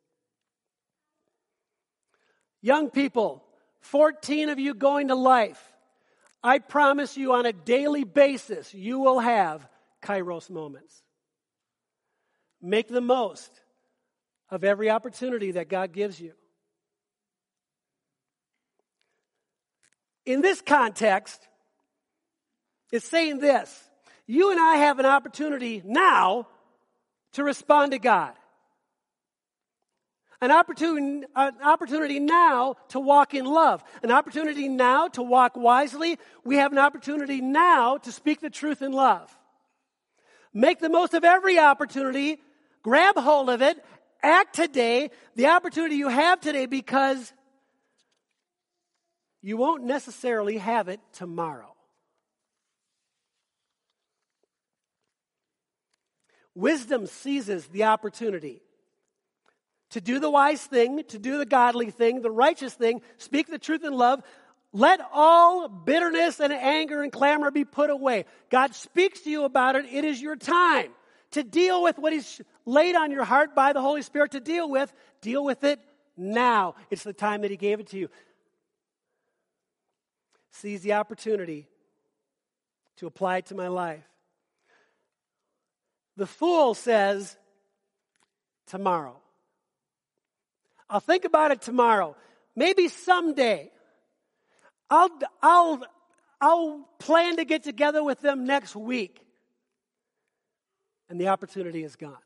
Young 2.61 2.89
people, 2.89 3.43
14 3.81 4.49
of 4.49 4.59
you 4.59 4.73
going 4.73 5.09
to 5.09 5.15
life, 5.15 5.61
I 6.41 6.59
promise 6.59 7.17
you 7.17 7.33
on 7.33 7.45
a 7.45 7.53
daily 7.53 8.05
basis, 8.05 8.73
you 8.73 8.99
will 8.99 9.19
have 9.19 9.67
Kairos 10.01 10.49
moments. 10.49 11.03
Make 12.61 12.87
the 12.87 13.01
most 13.01 13.51
of 14.53 14.63
every 14.63 14.89
opportunity 14.89 15.51
that 15.51 15.67
God 15.67 15.91
gives 15.91 16.19
you. 16.19 16.33
In 20.25 20.41
this 20.41 20.61
context, 20.61 21.41
it's 22.91 23.07
saying 23.09 23.39
this 23.39 23.83
you 24.27 24.51
and 24.51 24.59
I 24.59 24.75
have 24.77 24.99
an 24.99 25.05
opportunity 25.05 25.81
now 25.83 26.47
to 27.33 27.43
respond 27.43 27.91
to 27.91 27.99
God. 27.99 28.33
An 30.39 30.51
opportunity, 30.51 31.25
an 31.35 31.53
opportunity 31.63 32.19
now 32.19 32.75
to 32.89 32.99
walk 32.99 33.33
in 33.33 33.45
love. 33.45 33.83
An 34.03 34.11
opportunity 34.11 34.67
now 34.67 35.07
to 35.09 35.23
walk 35.23 35.55
wisely. 35.55 36.19
We 36.43 36.57
have 36.57 36.73
an 36.73 36.77
opportunity 36.77 37.41
now 37.41 37.97
to 37.97 38.11
speak 38.11 38.41
the 38.41 38.49
truth 38.49 38.81
in 38.81 38.91
love. 38.91 39.35
Make 40.53 40.79
the 40.79 40.89
most 40.89 41.13
of 41.13 41.23
every 41.23 41.57
opportunity. 41.57 42.39
Grab 42.83 43.15
hold 43.17 43.49
of 43.49 43.61
it. 43.61 43.83
Act 44.23 44.55
today. 44.55 45.11
The 45.35 45.47
opportunity 45.47 45.95
you 45.97 46.07
have 46.07 46.39
today 46.39 46.65
because 46.65 47.33
you 49.41 49.57
won't 49.57 49.83
necessarily 49.83 50.57
have 50.57 50.87
it 50.87 51.01
tomorrow. 51.11 51.75
Wisdom 56.55 57.07
seizes 57.07 57.67
the 57.67 57.83
opportunity 57.85 58.61
to 59.89 60.01
do 60.01 60.19
the 60.19 60.29
wise 60.29 60.63
thing, 60.63 61.03
to 61.09 61.19
do 61.19 61.37
the 61.37 61.45
godly 61.45 61.91
thing, 61.91 62.21
the 62.21 62.31
righteous 62.31 62.73
thing, 62.73 63.01
speak 63.17 63.47
the 63.47 63.59
truth 63.59 63.83
in 63.83 63.93
love. 63.93 64.23
Let 64.71 65.01
all 65.11 65.67
bitterness 65.67 66.39
and 66.39 66.53
anger 66.53 67.03
and 67.03 67.11
clamor 67.11 67.51
be 67.51 67.65
put 67.65 67.89
away. 67.89 68.25
God 68.49 68.73
speaks 68.73 69.21
to 69.21 69.29
you 69.29 69.43
about 69.43 69.75
it. 69.75 69.85
It 69.85 70.05
is 70.05 70.21
your 70.21 70.35
time 70.35 70.91
to 71.33 71.43
deal 71.43 71.83
with 71.83 71.97
what 71.97 72.13
He's 72.13 72.41
laid 72.65 72.95
on 72.95 73.11
your 73.11 73.23
heart 73.23 73.53
by 73.55 73.73
the 73.73 73.81
Holy 73.81 74.01
Spirit 74.01 74.31
to 74.31 74.39
deal 74.39 74.69
with. 74.69 74.91
Deal 75.21 75.43
with 75.43 75.63
it 75.63 75.79
now. 76.17 76.75
It's 76.89 77.03
the 77.03 77.13
time 77.13 77.41
that 77.41 77.51
He 77.51 77.57
gave 77.57 77.79
it 77.79 77.87
to 77.87 77.97
you. 77.97 78.09
Seize 80.51 80.81
the 80.81 80.93
opportunity 80.93 81.67
to 82.97 83.07
apply 83.07 83.37
it 83.37 83.47
to 83.47 83.55
my 83.55 83.67
life. 83.67 84.03
The 86.15 86.27
fool 86.27 86.75
says, 86.75 87.35
tomorrow. 88.67 89.19
I'll 90.89 90.99
think 90.99 91.25
about 91.25 91.51
it 91.51 91.61
tomorrow. 91.61 92.15
Maybe 92.55 92.87
someday. 92.87 93.71
I'll, 94.89 95.09
I'll, 95.41 95.83
I'll 96.39 96.89
plan 96.99 97.37
to 97.37 97.45
get 97.45 97.63
together 97.63 98.03
with 98.03 98.21
them 98.21 98.45
next 98.45 98.75
week. 98.75 99.22
And 101.09 101.19
the 101.19 101.27
opportunity 101.27 101.83
is 101.83 101.95
gone. 101.95 102.17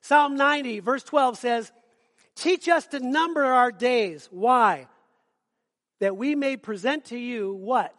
Psalm 0.00 0.36
90, 0.36 0.80
verse 0.80 1.02
12 1.02 1.38
says, 1.38 1.72
Teach 2.34 2.68
us 2.68 2.86
to 2.88 3.00
number 3.00 3.44
our 3.44 3.72
days. 3.72 4.28
Why? 4.30 4.86
That 6.00 6.16
we 6.16 6.34
may 6.34 6.56
present 6.56 7.06
to 7.06 7.18
you 7.18 7.52
what? 7.52 7.94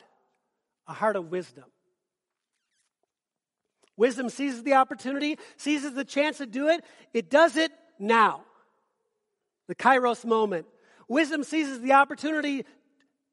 A 0.88 0.94
heart 0.94 1.16
of 1.16 1.30
wisdom. 1.30 1.66
Wisdom 3.98 4.30
seizes 4.30 4.64
the 4.64 4.76
opportunity, 4.76 5.38
seizes 5.58 5.94
the 5.94 6.06
chance 6.06 6.38
to 6.38 6.46
do 6.46 6.70
it. 6.70 6.86
It 7.14 7.30
does 7.30 7.58
it 7.58 7.72
now. 8.00 8.44
The 9.68 9.76
kairos 9.76 10.24
moment. 10.24 10.68
Wisdom 11.10 11.44
seizes 11.44 11.82
the 11.82 11.92
opportunity 11.92 12.66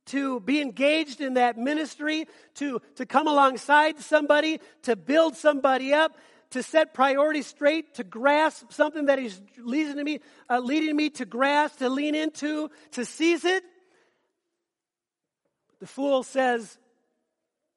to 0.06 0.40
be 0.40 0.60
engaged 0.60 1.20
in 1.20 1.34
that 1.34 1.58
ministry, 1.58 2.26
to, 2.54 2.80
to 2.96 3.06
come 3.06 3.26
alongside 3.26 3.98
somebody, 3.98 4.60
to 4.82 4.96
build 4.96 5.36
somebody 5.36 5.92
up, 5.92 6.16
to 6.50 6.62
set 6.62 6.94
priorities 6.94 7.46
straight, 7.46 7.94
to 7.94 8.04
grasp 8.04 8.72
something 8.72 9.06
that 9.06 9.18
He's 9.18 9.40
leading 9.58 10.02
me, 10.02 10.20
uh, 10.48 10.60
leading 10.60 10.96
me 10.96 11.10
to 11.10 11.24
grasp, 11.24 11.78
to 11.78 11.88
lean 11.88 12.14
into, 12.14 12.70
to 12.92 13.04
seize 13.04 13.44
it. 13.44 13.64
The 15.80 15.86
fool 15.86 16.22
says, 16.22 16.78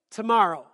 tomorrow. 0.10 0.66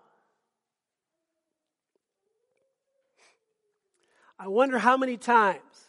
I 4.38 4.48
wonder 4.48 4.78
how 4.78 4.98
many 4.98 5.18
times 5.18 5.85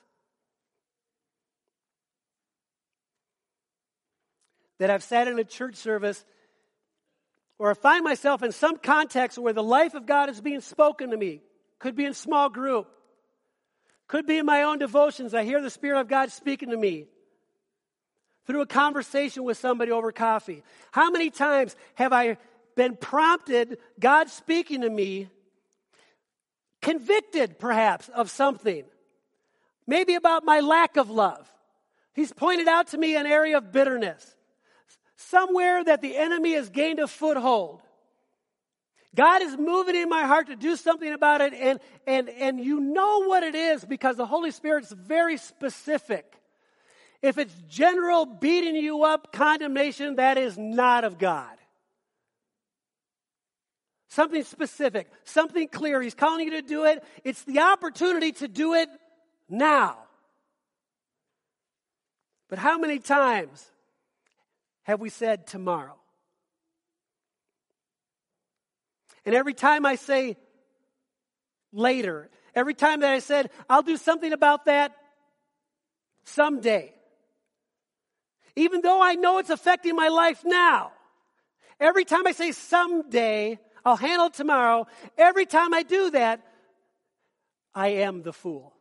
that 4.78 4.90
I've 4.90 5.02
sat 5.02 5.28
in 5.28 5.38
a 5.38 5.44
church 5.44 5.76
service 5.76 6.24
or 7.58 7.70
I 7.70 7.74
find 7.74 8.04
myself 8.04 8.42
in 8.42 8.52
some 8.52 8.76
context 8.76 9.38
where 9.38 9.52
the 9.52 9.62
life 9.62 9.94
of 9.94 10.06
God 10.06 10.28
is 10.28 10.40
being 10.40 10.60
spoken 10.60 11.10
to 11.10 11.16
me. 11.16 11.40
Could 11.78 11.96
be 11.96 12.04
in 12.04 12.14
small 12.14 12.48
group. 12.48 12.88
Could 14.08 14.26
be 14.26 14.38
in 14.38 14.46
my 14.46 14.62
own 14.62 14.78
devotions. 14.78 15.34
I 15.34 15.44
hear 15.44 15.60
the 15.60 15.70
Spirit 15.70 16.00
of 16.00 16.08
God 16.08 16.30
speaking 16.30 16.70
to 16.70 16.76
me 16.76 17.06
through 18.46 18.60
a 18.60 18.66
conversation 18.66 19.42
with 19.42 19.58
somebody 19.58 19.90
over 19.90 20.12
coffee. 20.12 20.62
How 20.92 21.10
many 21.10 21.30
times 21.30 21.74
have 21.94 22.12
I 22.12 22.36
been 22.76 22.96
prompted, 22.96 23.78
God 23.98 24.28
speaking 24.28 24.82
to 24.82 24.90
me, 24.90 25.28
convicted 26.82 27.58
perhaps 27.58 28.08
of 28.10 28.30
something? 28.30 28.84
Maybe 29.86 30.14
about 30.14 30.44
my 30.44 30.60
lack 30.60 30.96
of 30.96 31.10
love. 31.10 31.50
He's 32.12 32.32
pointed 32.32 32.68
out 32.68 32.88
to 32.88 32.98
me 32.98 33.16
an 33.16 33.26
area 33.26 33.56
of 33.58 33.72
bitterness 33.72 34.35
somewhere 35.16 35.82
that 35.82 36.02
the 36.02 36.16
enemy 36.16 36.52
has 36.52 36.68
gained 36.68 36.98
a 36.98 37.06
foothold. 37.06 37.80
God 39.14 39.40
is 39.40 39.56
moving 39.56 39.96
in 39.96 40.10
my 40.10 40.26
heart 40.26 40.48
to 40.48 40.56
do 40.56 40.76
something 40.76 41.10
about 41.10 41.40
it, 41.40 41.54
and, 41.54 41.80
and, 42.06 42.28
and 42.28 42.60
you 42.60 42.80
know 42.80 43.24
what 43.26 43.42
it 43.42 43.54
is 43.54 43.84
because 43.84 44.16
the 44.16 44.26
Holy 44.26 44.50
Spirit 44.50 44.84
is 44.84 44.92
very 44.92 45.38
specific. 45.38 46.34
If 47.22 47.38
it's 47.38 47.54
general 47.68 48.26
beating 48.26 48.76
you 48.76 49.04
up 49.04 49.32
condemnation, 49.32 50.16
that 50.16 50.36
is 50.36 50.58
not 50.58 51.04
of 51.04 51.16
God. 51.16 51.56
Something 54.08 54.44
specific, 54.44 55.10
something 55.24 55.68
clear. 55.68 56.00
He's 56.00 56.14
calling 56.14 56.44
you 56.44 56.50
to 56.52 56.62
do 56.62 56.84
it. 56.84 57.02
It's 57.24 57.42
the 57.44 57.60
opportunity 57.60 58.32
to 58.32 58.48
do 58.48 58.74
it 58.74 58.88
now. 59.48 59.96
But 62.48 62.58
how 62.58 62.78
many 62.78 62.98
times 62.98 63.70
have 64.86 65.00
we 65.00 65.08
said 65.08 65.48
tomorrow? 65.48 65.96
And 69.24 69.34
every 69.34 69.52
time 69.52 69.84
I 69.84 69.96
say 69.96 70.36
later, 71.72 72.30
every 72.54 72.74
time 72.74 73.00
that 73.00 73.12
I 73.12 73.18
said, 73.18 73.50
I'll 73.68 73.82
do 73.82 73.96
something 73.96 74.32
about 74.32 74.66
that 74.66 74.92
someday, 76.24 76.94
even 78.54 78.80
though 78.80 79.02
I 79.02 79.16
know 79.16 79.38
it's 79.38 79.50
affecting 79.50 79.96
my 79.96 80.06
life 80.06 80.42
now, 80.44 80.92
every 81.80 82.04
time 82.04 82.24
I 82.24 82.30
say 82.30 82.52
someday, 82.52 83.58
I'll 83.84 83.96
handle 83.96 84.28
it 84.28 84.34
tomorrow, 84.34 84.86
every 85.18 85.46
time 85.46 85.74
I 85.74 85.82
do 85.82 86.12
that, 86.12 86.46
I 87.74 87.88
am 87.88 88.22
the 88.22 88.32
fool. 88.32 88.75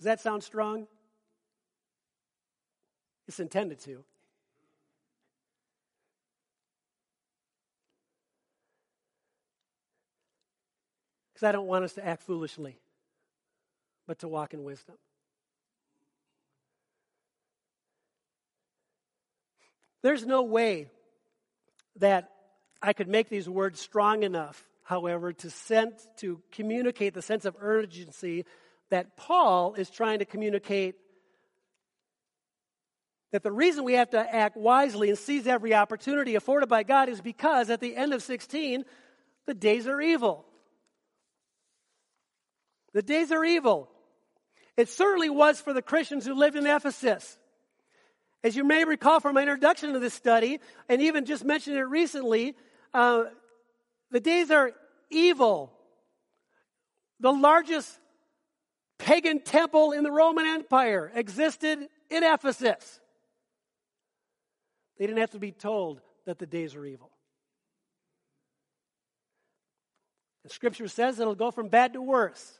Does 0.00 0.06
that 0.06 0.20
sound 0.20 0.42
strong? 0.42 0.86
It's 3.28 3.38
intended 3.38 3.80
to. 3.80 4.02
Because 11.34 11.46
I 11.46 11.52
don't 11.52 11.66
want 11.66 11.84
us 11.84 11.92
to 11.92 12.06
act 12.06 12.22
foolishly, 12.22 12.78
but 14.06 14.20
to 14.20 14.28
walk 14.28 14.54
in 14.54 14.64
wisdom. 14.64 14.96
There's 20.00 20.24
no 20.24 20.44
way 20.44 20.88
that 21.96 22.30
I 22.80 22.94
could 22.94 23.08
make 23.08 23.28
these 23.28 23.50
words 23.50 23.78
strong 23.78 24.22
enough 24.22 24.66
however, 24.90 25.32
to 25.32 25.48
sense, 25.48 26.08
to 26.16 26.40
communicate 26.50 27.14
the 27.14 27.22
sense 27.22 27.44
of 27.44 27.54
urgency 27.60 28.44
that 28.90 29.16
Paul 29.16 29.74
is 29.74 29.88
trying 29.90 30.18
to 30.18 30.24
communicate 30.24 30.96
that 33.32 33.42
the 33.42 33.52
reason 33.52 33.84
we 33.84 33.94
have 33.94 34.10
to 34.10 34.34
act 34.34 34.56
wisely 34.56 35.08
and 35.08 35.18
seize 35.18 35.46
every 35.46 35.72
opportunity 35.72 36.34
afforded 36.34 36.68
by 36.68 36.82
God 36.82 37.08
is 37.08 37.20
because 37.20 37.70
at 37.70 37.80
the 37.80 37.96
end 37.96 38.12
of 38.12 38.22
16, 38.22 38.84
the 39.46 39.54
days 39.54 39.86
are 39.86 40.00
evil. 40.00 40.44
The 42.92 43.02
days 43.02 43.30
are 43.30 43.44
evil. 43.44 43.88
It 44.76 44.88
certainly 44.88 45.30
was 45.30 45.60
for 45.60 45.72
the 45.72 45.82
Christians 45.82 46.26
who 46.26 46.34
lived 46.34 46.56
in 46.56 46.66
Ephesus. 46.66 47.38
As 48.42 48.56
you 48.56 48.64
may 48.64 48.84
recall 48.84 49.20
from 49.20 49.34
my 49.34 49.42
introduction 49.42 49.92
to 49.92 49.98
this 50.00 50.14
study, 50.14 50.58
and 50.88 51.00
even 51.02 51.24
just 51.24 51.44
mentioned 51.44 51.76
it 51.76 51.84
recently, 51.84 52.56
uh, 52.94 53.24
the 54.10 54.20
days 54.20 54.50
are 54.50 54.72
evil. 55.10 55.72
The 57.20 57.32
largest 57.32 57.99
pagan 59.00 59.40
temple 59.40 59.92
in 59.92 60.04
the 60.04 60.12
Roman 60.12 60.46
Empire 60.46 61.10
existed 61.14 61.78
in 62.10 62.22
Ephesus. 62.22 63.00
They 64.98 65.06
didn't 65.06 65.20
have 65.20 65.30
to 65.30 65.38
be 65.38 65.52
told 65.52 66.00
that 66.26 66.38
the 66.38 66.46
days 66.46 66.74
are 66.74 66.84
evil. 66.84 67.10
The 70.44 70.50
scripture 70.50 70.88
says 70.88 71.18
it'll 71.18 71.34
go 71.34 71.50
from 71.50 71.68
bad 71.68 71.94
to 71.94 72.02
worse. 72.02 72.59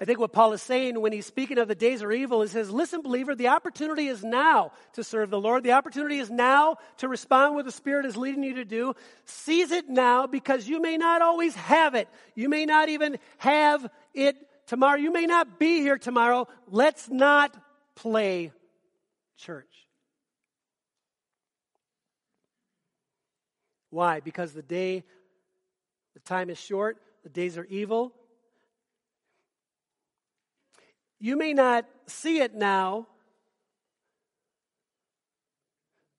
I 0.00 0.04
think 0.04 0.18
what 0.18 0.32
Paul 0.32 0.52
is 0.52 0.62
saying 0.62 1.00
when 1.00 1.12
he's 1.12 1.24
speaking 1.24 1.56
of 1.56 1.68
the 1.68 1.74
days 1.76 2.02
are 2.02 2.10
evil 2.10 2.42
is 2.42 2.50
says, 2.50 2.68
listen, 2.68 3.00
believer, 3.00 3.36
the 3.36 3.48
opportunity 3.48 4.08
is 4.08 4.24
now 4.24 4.72
to 4.94 5.04
serve 5.04 5.30
the 5.30 5.40
Lord. 5.40 5.62
The 5.62 5.72
opportunity 5.72 6.18
is 6.18 6.30
now 6.30 6.78
to 6.98 7.08
respond 7.08 7.54
what 7.54 7.64
the 7.64 7.70
Spirit 7.70 8.04
is 8.04 8.16
leading 8.16 8.42
you 8.42 8.54
to 8.54 8.64
do. 8.64 8.94
Seize 9.24 9.70
it 9.70 9.88
now 9.88 10.26
because 10.26 10.66
you 10.66 10.82
may 10.82 10.96
not 10.96 11.22
always 11.22 11.54
have 11.54 11.94
it. 11.94 12.08
You 12.34 12.48
may 12.48 12.66
not 12.66 12.88
even 12.88 13.18
have 13.38 13.86
it 14.14 14.36
tomorrow. 14.66 14.98
You 14.98 15.12
may 15.12 15.26
not 15.26 15.60
be 15.60 15.80
here 15.80 15.96
tomorrow. 15.96 16.48
Let's 16.68 17.08
not 17.08 17.56
play 17.94 18.50
church. 19.36 19.70
Why? 23.90 24.18
Because 24.18 24.52
the 24.52 24.62
day, 24.62 25.04
the 26.14 26.20
time 26.20 26.50
is 26.50 26.58
short, 26.58 26.96
the 27.22 27.28
days 27.28 27.56
are 27.56 27.64
evil. 27.66 28.12
You 31.24 31.38
may 31.38 31.54
not 31.54 31.86
see 32.06 32.40
it 32.40 32.54
now, 32.54 33.06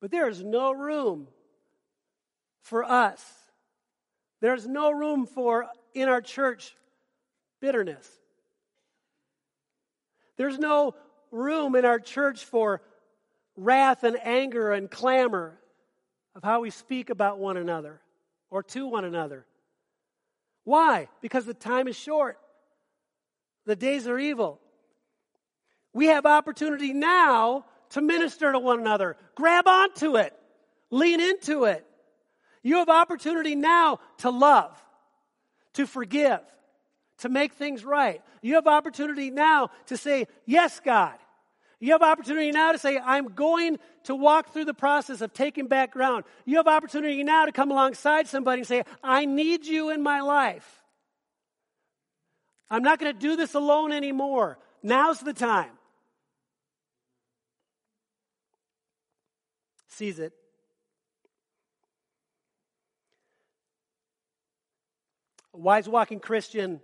but 0.02 0.10
there 0.10 0.28
is 0.28 0.44
no 0.44 0.72
room 0.72 1.28
for 2.64 2.84
us. 2.84 3.24
There's 4.42 4.66
no 4.66 4.90
room 4.90 5.28
for, 5.28 5.68
in 5.94 6.10
our 6.10 6.22
church, 6.22 6.76
bitterness. 7.62 8.10
There's 10.38 10.58
no 10.58 10.96
room 11.30 11.76
in 11.76 11.86
our 11.86 12.00
church 12.00 12.44
for 12.44 12.82
wrath 13.56 14.04
and 14.04 14.18
anger 14.24 14.72
and 14.72 14.90
clamor 14.90 15.60
of 16.36 16.42
how 16.42 16.62
we 16.62 16.72
speak 16.72 17.12
about 17.12 17.38
one 17.38 17.58
another 17.58 18.02
or 18.50 18.64
to 18.64 18.88
one 18.88 19.06
another. 19.06 19.46
Why? 20.64 21.10
Because 21.22 21.46
the 21.46 21.54
time 21.54 21.88
is 21.88 21.96
short. 21.96 22.40
The 23.68 23.76
days 23.76 24.08
are 24.08 24.18
evil. 24.18 24.62
We 25.96 26.08
have 26.08 26.26
opportunity 26.26 26.92
now 26.92 27.64
to 27.92 28.02
minister 28.02 28.52
to 28.52 28.60
one 28.60 28.82
another. 28.82 29.16
Grab 29.34 29.66
onto 29.66 30.18
it. 30.18 30.34
Lean 30.92 31.22
into 31.22 31.64
it. 31.64 31.86
You 32.64 32.78
have 32.78 32.90
opportunity 32.90 33.56
now 33.56 34.00
to 34.18 34.30
love, 34.30 34.78
to 35.76 35.88
forgive, 35.88 36.42
to 37.20 37.30
make 37.30 37.54
things 37.54 37.86
right. 37.86 38.22
You 38.42 38.56
have 38.56 38.68
opportunity 38.68 39.32
now 39.32 39.70
to 39.86 39.96
say, 39.96 40.28
Yes, 40.46 40.82
God. 40.84 41.14
You 41.80 41.94
have 41.94 42.02
opportunity 42.02 42.52
now 42.52 42.74
to 42.74 42.78
say, 42.78 42.98
I'm 42.98 43.30
going 43.30 43.78
to 44.04 44.16
walk 44.16 44.52
through 44.52 44.66
the 44.66 44.74
process 44.74 45.22
of 45.22 45.34
taking 45.34 45.68
back 45.68 45.94
ground. 45.94 46.26
You 46.44 46.58
have 46.58 46.68
opportunity 46.68 47.24
now 47.24 47.46
to 47.46 47.54
come 47.54 47.72
alongside 47.72 48.28
somebody 48.28 48.62
and 48.62 48.68
say, 48.68 48.84
I 49.02 49.26
need 49.26 49.66
you 49.66 49.92
in 49.92 50.04
my 50.04 50.20
life. 50.22 50.84
I'm 52.70 52.84
not 52.84 53.00
going 53.00 53.14
to 53.14 53.20
do 53.20 53.38
this 53.38 53.54
alone 53.54 53.94
anymore. 53.94 54.58
Now's 54.84 55.20
the 55.20 55.34
time. 55.34 55.75
Seize 59.96 60.20
it. 60.20 60.34
A 65.54 65.58
wise 65.58 65.88
walking 65.88 66.20
Christian 66.20 66.82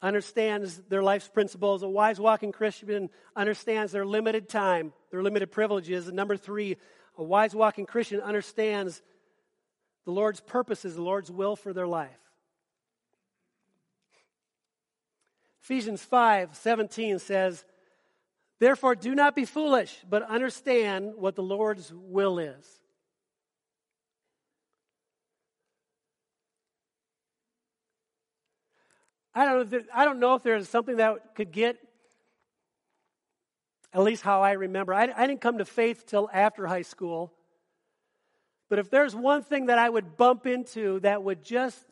understands 0.00 0.78
their 0.88 1.02
life's 1.02 1.28
principles. 1.28 1.82
A 1.82 1.88
wise 1.88 2.18
walking 2.18 2.50
Christian 2.50 3.10
understands 3.36 3.92
their 3.92 4.06
limited 4.06 4.48
time, 4.48 4.94
their 5.10 5.22
limited 5.22 5.52
privileges. 5.52 6.06
And 6.06 6.16
number 6.16 6.38
three, 6.38 6.78
a 7.18 7.22
wise 7.22 7.54
walking 7.54 7.84
Christian 7.84 8.20
understands 8.20 9.02
the 10.06 10.12
Lord's 10.12 10.40
purposes, 10.40 10.94
the 10.94 11.02
Lord's 11.02 11.30
will 11.30 11.54
for 11.54 11.74
their 11.74 11.86
life. 11.86 12.10
Ephesians 15.62 16.02
5 16.02 16.56
17 16.56 17.18
says, 17.18 17.66
Therefore, 18.62 18.94
do 18.94 19.12
not 19.16 19.34
be 19.34 19.44
foolish, 19.44 19.92
but 20.08 20.22
understand 20.22 21.14
what 21.16 21.34
the 21.34 21.42
Lord's 21.42 21.92
will 21.92 22.38
is. 22.38 22.64
I 29.34 29.44
don't, 29.44 29.54
know 29.56 29.60
if 29.62 29.70
there, 29.70 29.82
I 29.92 30.04
don't 30.04 30.20
know 30.20 30.36
if 30.36 30.44
there's 30.44 30.68
something 30.68 30.98
that 30.98 31.34
could 31.34 31.50
get, 31.50 31.76
at 33.92 34.04
least 34.04 34.22
how 34.22 34.42
I 34.42 34.52
remember. 34.52 34.94
I, 34.94 35.12
I 35.12 35.26
didn't 35.26 35.40
come 35.40 35.58
to 35.58 35.64
faith 35.64 36.06
till 36.06 36.30
after 36.32 36.64
high 36.68 36.82
school. 36.82 37.32
But 38.68 38.78
if 38.78 38.90
there's 38.90 39.12
one 39.12 39.42
thing 39.42 39.66
that 39.66 39.80
I 39.80 39.90
would 39.90 40.16
bump 40.16 40.46
into 40.46 41.00
that 41.00 41.24
would 41.24 41.42
just 41.42 41.84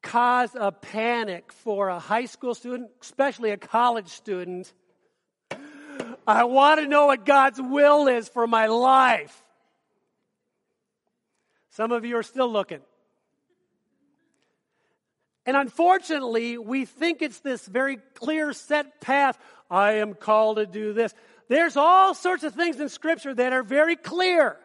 cause 0.00 0.54
a 0.54 0.70
panic 0.70 1.52
for 1.52 1.88
a 1.88 1.98
high 1.98 2.26
school 2.26 2.54
student, 2.54 2.90
especially 3.02 3.50
a 3.50 3.56
college 3.56 4.10
student, 4.10 4.72
I 6.26 6.44
want 6.44 6.80
to 6.80 6.88
know 6.88 7.06
what 7.06 7.24
God's 7.24 7.60
will 7.60 8.08
is 8.08 8.28
for 8.28 8.46
my 8.46 8.66
life. 8.66 9.42
Some 11.70 11.92
of 11.92 12.04
you 12.04 12.16
are 12.16 12.22
still 12.22 12.50
looking. 12.50 12.80
And 15.44 15.56
unfortunately, 15.56 16.58
we 16.58 16.84
think 16.84 17.22
it's 17.22 17.38
this 17.40 17.64
very 17.66 17.98
clear 18.14 18.52
set 18.52 19.00
path. 19.00 19.38
I 19.70 19.92
am 19.92 20.14
called 20.14 20.56
to 20.56 20.66
do 20.66 20.92
this. 20.92 21.14
There's 21.48 21.76
all 21.76 22.14
sorts 22.14 22.42
of 22.42 22.54
things 22.54 22.80
in 22.80 22.88
Scripture 22.88 23.32
that 23.34 23.52
are 23.52 23.62
very 23.62 23.94
clear 23.94 24.56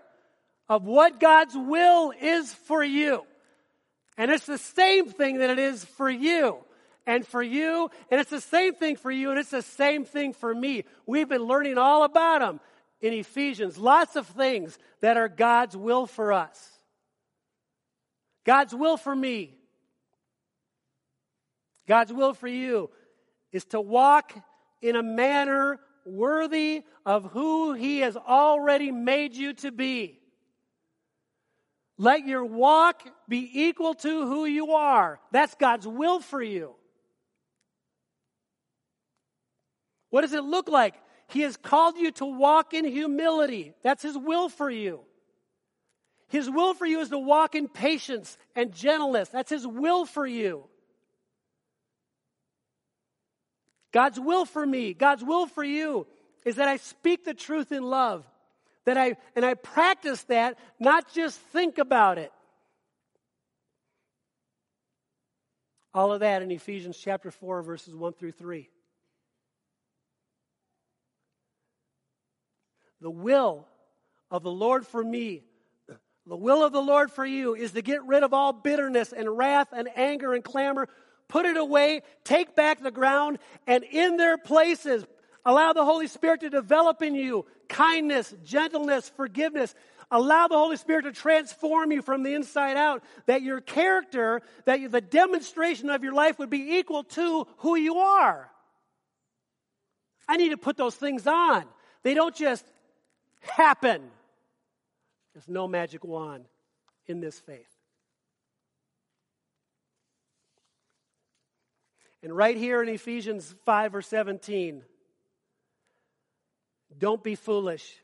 of 0.67 0.85
what 0.85 1.19
God's 1.19 1.55
will 1.55 2.11
is 2.19 2.51
for 2.51 2.83
you. 2.83 3.23
And 4.17 4.31
it's 4.31 4.47
the 4.47 4.57
same 4.57 5.09
thing 5.09 5.39
that 5.39 5.51
it 5.51 5.59
is 5.59 5.85
for 5.85 6.09
you 6.09 6.63
and 7.05 7.25
for 7.25 7.41
you, 7.41 7.89
and 8.09 8.21
it's 8.21 8.29
the 8.29 8.41
same 8.41 8.73
thing 8.73 8.95
for 8.95 9.11
you, 9.11 9.31
and 9.31 9.39
it's 9.39 9.49
the 9.49 9.61
same 9.61 10.05
thing 10.05 10.33
for 10.33 10.53
me. 10.53 10.85
We've 11.05 11.27
been 11.27 11.43
learning 11.43 11.77
all 11.77 12.03
about 12.03 12.39
them 12.39 12.59
in 13.01 13.13
Ephesians. 13.13 13.77
Lots 13.77 14.15
of 14.15 14.27
things 14.27 14.77
that 15.01 15.17
are 15.17 15.27
God's 15.27 15.75
will 15.75 16.05
for 16.05 16.31
us. 16.31 16.69
God's 18.45 18.73
will 18.73 18.97
for 18.97 19.15
me. 19.15 19.55
God's 21.87 22.13
will 22.13 22.33
for 22.33 22.47
you 22.47 22.89
is 23.51 23.65
to 23.65 23.81
walk 23.81 24.33
in 24.81 24.95
a 24.95 25.03
manner 25.03 25.79
worthy 26.05 26.83
of 27.05 27.25
who 27.31 27.73
He 27.73 27.99
has 27.99 28.15
already 28.15 28.91
made 28.91 29.35
you 29.35 29.53
to 29.55 29.71
be. 29.71 30.19
Let 31.97 32.25
your 32.25 32.45
walk 32.45 33.03
be 33.27 33.49
equal 33.53 33.93
to 33.95 34.27
who 34.27 34.45
you 34.45 34.73
are. 34.73 35.19
That's 35.31 35.53
God's 35.55 35.87
will 35.87 36.19
for 36.19 36.41
you. 36.41 36.75
What 40.11 40.21
does 40.21 40.33
it 40.33 40.43
look 40.43 40.69
like? 40.69 40.93
He 41.27 41.41
has 41.41 41.57
called 41.57 41.97
you 41.97 42.11
to 42.11 42.25
walk 42.25 42.73
in 42.73 42.85
humility. 42.85 43.73
That's 43.81 44.03
His 44.03 44.17
will 44.17 44.49
for 44.49 44.69
you. 44.69 44.99
His 46.27 46.49
will 46.49 46.73
for 46.73 46.85
you 46.85 46.99
is 46.99 47.09
to 47.09 47.17
walk 47.17 47.55
in 47.55 47.67
patience 47.67 48.37
and 48.55 48.71
gentleness. 48.71 49.29
That's 49.29 49.49
His 49.49 49.65
will 49.65 50.05
for 50.05 50.27
you. 50.27 50.65
God's 53.91 54.19
will 54.19 54.45
for 54.45 54.65
me, 54.65 54.93
God's 54.93 55.23
will 55.23 55.47
for 55.47 55.63
you 55.63 56.07
is 56.45 56.55
that 56.55 56.67
I 56.67 56.77
speak 56.77 57.25
the 57.25 57.33
truth 57.33 57.71
in 57.71 57.83
love. 57.83 58.25
That 58.85 58.97
I 58.97 59.15
and 59.35 59.45
I 59.45 59.53
practice 59.53 60.23
that, 60.23 60.57
not 60.79 61.13
just 61.13 61.39
think 61.39 61.77
about 61.77 62.17
it. 62.17 62.31
All 65.93 66.11
of 66.11 66.21
that 66.21 66.41
in 66.41 66.49
Ephesians 66.51 66.97
chapter 66.97 67.31
4 67.31 67.61
verses 67.61 67.93
1 67.93 68.13
through 68.13 68.31
3. 68.31 68.69
The 73.01 73.09
will 73.09 73.67
of 74.29 74.43
the 74.43 74.51
Lord 74.51 74.85
for 74.85 75.03
me, 75.03 75.43
The 76.27 76.37
will 76.37 76.63
of 76.63 76.71
the 76.71 76.81
Lord 76.81 77.11
for 77.11 77.25
you 77.25 77.55
is 77.55 77.71
to 77.71 77.81
get 77.81 78.05
rid 78.05 78.23
of 78.23 78.33
all 78.33 78.53
bitterness 78.53 79.11
and 79.11 79.37
wrath 79.37 79.69
and 79.73 79.89
anger 79.95 80.33
and 80.33 80.43
clamor. 80.43 80.87
Put 81.27 81.45
it 81.45 81.57
away, 81.57 82.03
take 82.23 82.55
back 82.55 82.81
the 82.81 82.91
ground, 82.91 83.39
and 83.65 83.83
in 83.83 84.17
their 84.17 84.37
places, 84.37 85.03
allow 85.43 85.73
the 85.73 85.83
Holy 85.83 86.07
Spirit 86.07 86.41
to 86.41 86.49
develop 86.49 87.01
in 87.01 87.15
you 87.15 87.45
kindness, 87.67 88.33
gentleness, 88.43 89.09
forgiveness. 89.09 89.73
Allow 90.11 90.49
the 90.49 90.57
Holy 90.57 90.75
Spirit 90.75 91.03
to 91.03 91.13
transform 91.13 91.91
you 91.91 92.01
from 92.01 92.23
the 92.23 92.33
inside 92.33 92.75
out, 92.75 93.01
that 93.27 93.41
your 93.41 93.61
character, 93.61 94.41
that 94.65 94.81
you, 94.81 94.89
the 94.89 95.01
demonstration 95.01 95.89
of 95.89 96.03
your 96.03 96.13
life 96.13 96.37
would 96.37 96.49
be 96.49 96.77
equal 96.77 97.03
to 97.05 97.47
who 97.59 97.75
you 97.77 97.95
are. 97.95 98.51
I 100.27 100.37
need 100.37 100.49
to 100.49 100.57
put 100.57 100.75
those 100.75 100.95
things 100.95 101.25
on. 101.27 101.63
They 102.03 102.13
don't 102.13 102.35
just 102.35 102.65
happen. 103.41 104.01
There's 105.33 105.47
no 105.47 105.67
magic 105.67 106.03
wand 106.03 106.45
in 107.07 107.19
this 107.19 107.39
faith. 107.39 107.67
And 112.23 112.35
right 112.35 112.55
here 112.55 112.83
in 112.83 112.89
Ephesians 112.89 113.55
5 113.65 113.95
or 113.95 114.01
17, 114.01 114.83
don't 116.97 117.23
be 117.23 117.35
foolish. 117.35 117.95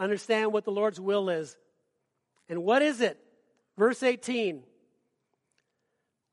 Understand 0.00 0.52
what 0.52 0.64
the 0.64 0.70
Lord's 0.70 1.00
will 1.00 1.28
is. 1.28 1.56
And 2.48 2.64
what 2.64 2.80
is 2.80 3.00
it? 3.00 3.18
Verse 3.76 4.02
18. 4.02 4.62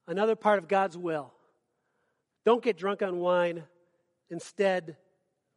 Another 0.07 0.35
part 0.35 0.59
of 0.59 0.67
God's 0.67 0.97
will. 0.97 1.33
Don't 2.45 2.63
get 2.63 2.77
drunk 2.77 3.01
on 3.01 3.19
wine. 3.19 3.63
Instead, 4.29 4.95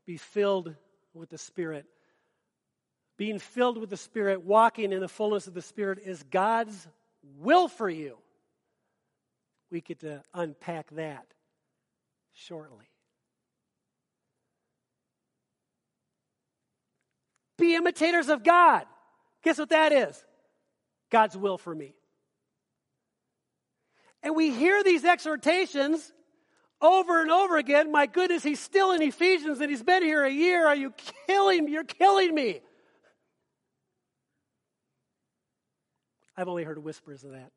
be 0.06 0.16
filled 0.16 0.74
with 1.18 1.31
the 1.31 1.38
Spirit. 1.38 1.87
Being 3.16 3.38
filled 3.38 3.78
with 3.78 3.90
the 3.90 3.96
Spirit, 3.96 4.42
walking 4.42 4.92
in 4.92 5.00
the 5.00 5.09
fullness 5.09 5.46
of 5.46 5.54
the 5.54 5.62
Spirit, 5.62 5.98
is 6.04 6.22
God's 6.31 6.87
will 7.38 7.68
for 7.68 7.90
you. 7.90 8.18
We 9.70 9.81
get 9.81 10.00
to 10.00 10.22
unpack 10.33 10.90
that 10.92 11.26
shortly. 12.33 12.87
Be 17.59 17.74
imitators 17.74 18.28
of 18.28 18.44
God. 18.44 18.87
Guess 19.42 19.59
what 19.59 19.70
that 19.70 19.92
is? 19.92 20.24
God's 21.11 21.37
will 21.37 21.59
for 21.59 21.74
me. 21.74 21.94
And 24.22 24.35
we 24.35 24.50
hear 24.50 24.83
these 24.83 25.04
exhortations 25.04 26.12
over 26.80 27.22
and 27.22 27.30
over 27.30 27.56
again. 27.56 27.90
My 27.90 28.06
goodness, 28.06 28.42
he's 28.42 28.60
still 28.60 28.92
in 28.92 29.02
Ephesians 29.02 29.60
and 29.60 29.70
he's 29.70 29.82
been 29.82 30.02
here 30.02 30.24
a 30.24 30.30
year. 30.30 30.66
Are 30.66 30.76
you 30.76 30.92
killing 31.26 31.64
me? 31.64 31.72
You're 31.72 31.84
killing 31.84 32.34
me. 32.34 32.60
I've 36.36 36.48
only 36.48 36.62
heard 36.62 36.78
whispers 36.78 37.24
of 37.24 37.32
that. 37.32 37.50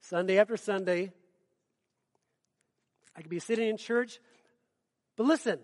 Sunday 0.00 0.38
after 0.38 0.56
Sunday, 0.56 1.10
I 3.16 3.22
could 3.22 3.30
be 3.30 3.38
sitting 3.38 3.68
in 3.68 3.76
church. 3.78 4.20
But 5.16 5.26
listen, 5.26 5.58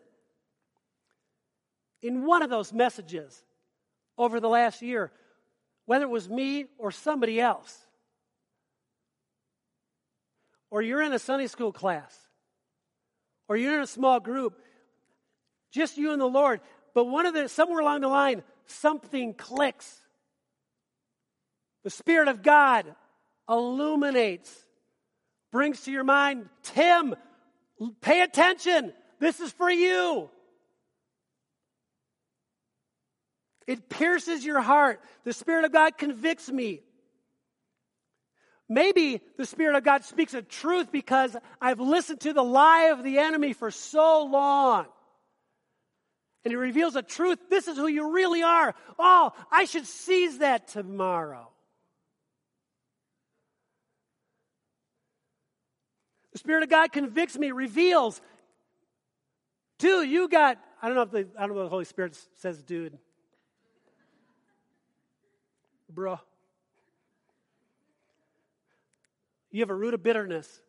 in 2.02 2.24
one 2.24 2.42
of 2.42 2.50
those 2.50 2.72
messages 2.72 3.44
over 4.16 4.40
the 4.40 4.48
last 4.48 4.82
year, 4.82 5.12
whether 5.88 6.04
it 6.04 6.10
was 6.10 6.28
me 6.28 6.66
or 6.76 6.90
somebody 6.90 7.40
else, 7.40 7.74
or 10.70 10.82
you're 10.82 11.00
in 11.00 11.14
a 11.14 11.18
Sunday 11.18 11.46
school 11.46 11.72
class, 11.72 12.14
or 13.48 13.56
you're 13.56 13.76
in 13.76 13.80
a 13.80 13.86
small 13.86 14.20
group, 14.20 14.60
just 15.72 15.96
you 15.96 16.12
and 16.12 16.20
the 16.20 16.26
Lord, 16.26 16.60
but 16.94 17.06
one 17.06 17.24
of 17.24 17.32
the, 17.32 17.48
somewhere 17.48 17.80
along 17.80 18.02
the 18.02 18.08
line, 18.08 18.42
something 18.66 19.32
clicks. 19.32 19.98
The 21.84 21.90
Spirit 21.90 22.28
of 22.28 22.42
God 22.42 22.94
illuminates, 23.48 24.54
brings 25.50 25.80
to 25.84 25.90
your 25.90 26.04
mind, 26.04 26.50
Tim, 26.62 27.14
Pay 28.00 28.22
attention. 28.22 28.92
This 29.20 29.40
is 29.40 29.52
for 29.52 29.70
you. 29.70 30.28
It 33.68 33.90
pierces 33.90 34.42
your 34.46 34.62
heart. 34.62 34.98
The 35.24 35.34
Spirit 35.34 35.66
of 35.66 35.72
God 35.72 35.98
convicts 35.98 36.50
me. 36.50 36.80
Maybe 38.66 39.20
the 39.36 39.44
Spirit 39.44 39.76
of 39.76 39.84
God 39.84 40.04
speaks 40.04 40.32
a 40.32 40.40
truth 40.40 40.90
because 40.90 41.36
I've 41.60 41.78
listened 41.78 42.20
to 42.20 42.32
the 42.32 42.42
lie 42.42 42.90
of 42.92 43.04
the 43.04 43.18
enemy 43.18 43.52
for 43.52 43.70
so 43.70 44.24
long. 44.24 44.86
And 46.44 46.54
it 46.54 46.56
reveals 46.56 46.96
a 46.96 47.02
truth. 47.02 47.38
This 47.50 47.68
is 47.68 47.76
who 47.76 47.88
you 47.88 48.10
really 48.10 48.42
are. 48.42 48.74
Oh, 48.98 49.32
I 49.52 49.66
should 49.66 49.86
seize 49.86 50.38
that 50.38 50.68
tomorrow. 50.68 51.50
The 56.32 56.38
Spirit 56.38 56.62
of 56.62 56.70
God 56.70 56.90
convicts 56.90 57.36
me, 57.36 57.50
reveals. 57.52 58.18
Dude, 59.78 60.08
you 60.08 60.26
got, 60.26 60.56
I 60.80 60.86
don't 60.86 60.96
know 60.96 61.02
if 61.02 61.10
the, 61.10 61.28
I 61.38 61.46
don't 61.46 61.54
know 61.54 61.62
if 61.62 61.66
the 61.66 61.70
Holy 61.70 61.84
Spirit 61.84 62.18
says 62.36 62.62
dude. 62.62 62.98
Bro. 65.88 66.20
You 69.50 69.60
have 69.60 69.70
a 69.70 69.74
root 69.74 69.94
of 69.94 70.02
bitterness. 70.02 70.60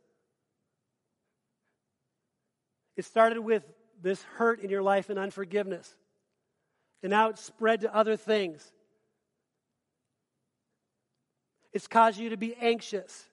It 2.95 3.05
started 3.05 3.39
with 3.41 3.63
this 4.01 4.21
hurt 4.23 4.61
in 4.61 4.69
your 4.69 4.81
life 4.81 5.09
and 5.09 5.19
unforgiveness. 5.19 5.95
And 7.03 7.09
now 7.09 7.29
it's 7.29 7.43
spread 7.43 7.81
to 7.81 7.95
other 7.95 8.15
things. 8.15 8.71
It's 11.71 11.87
caused 11.87 12.17
you 12.19 12.29
to 12.29 12.37
be 12.37 12.55
anxious. 12.55 13.25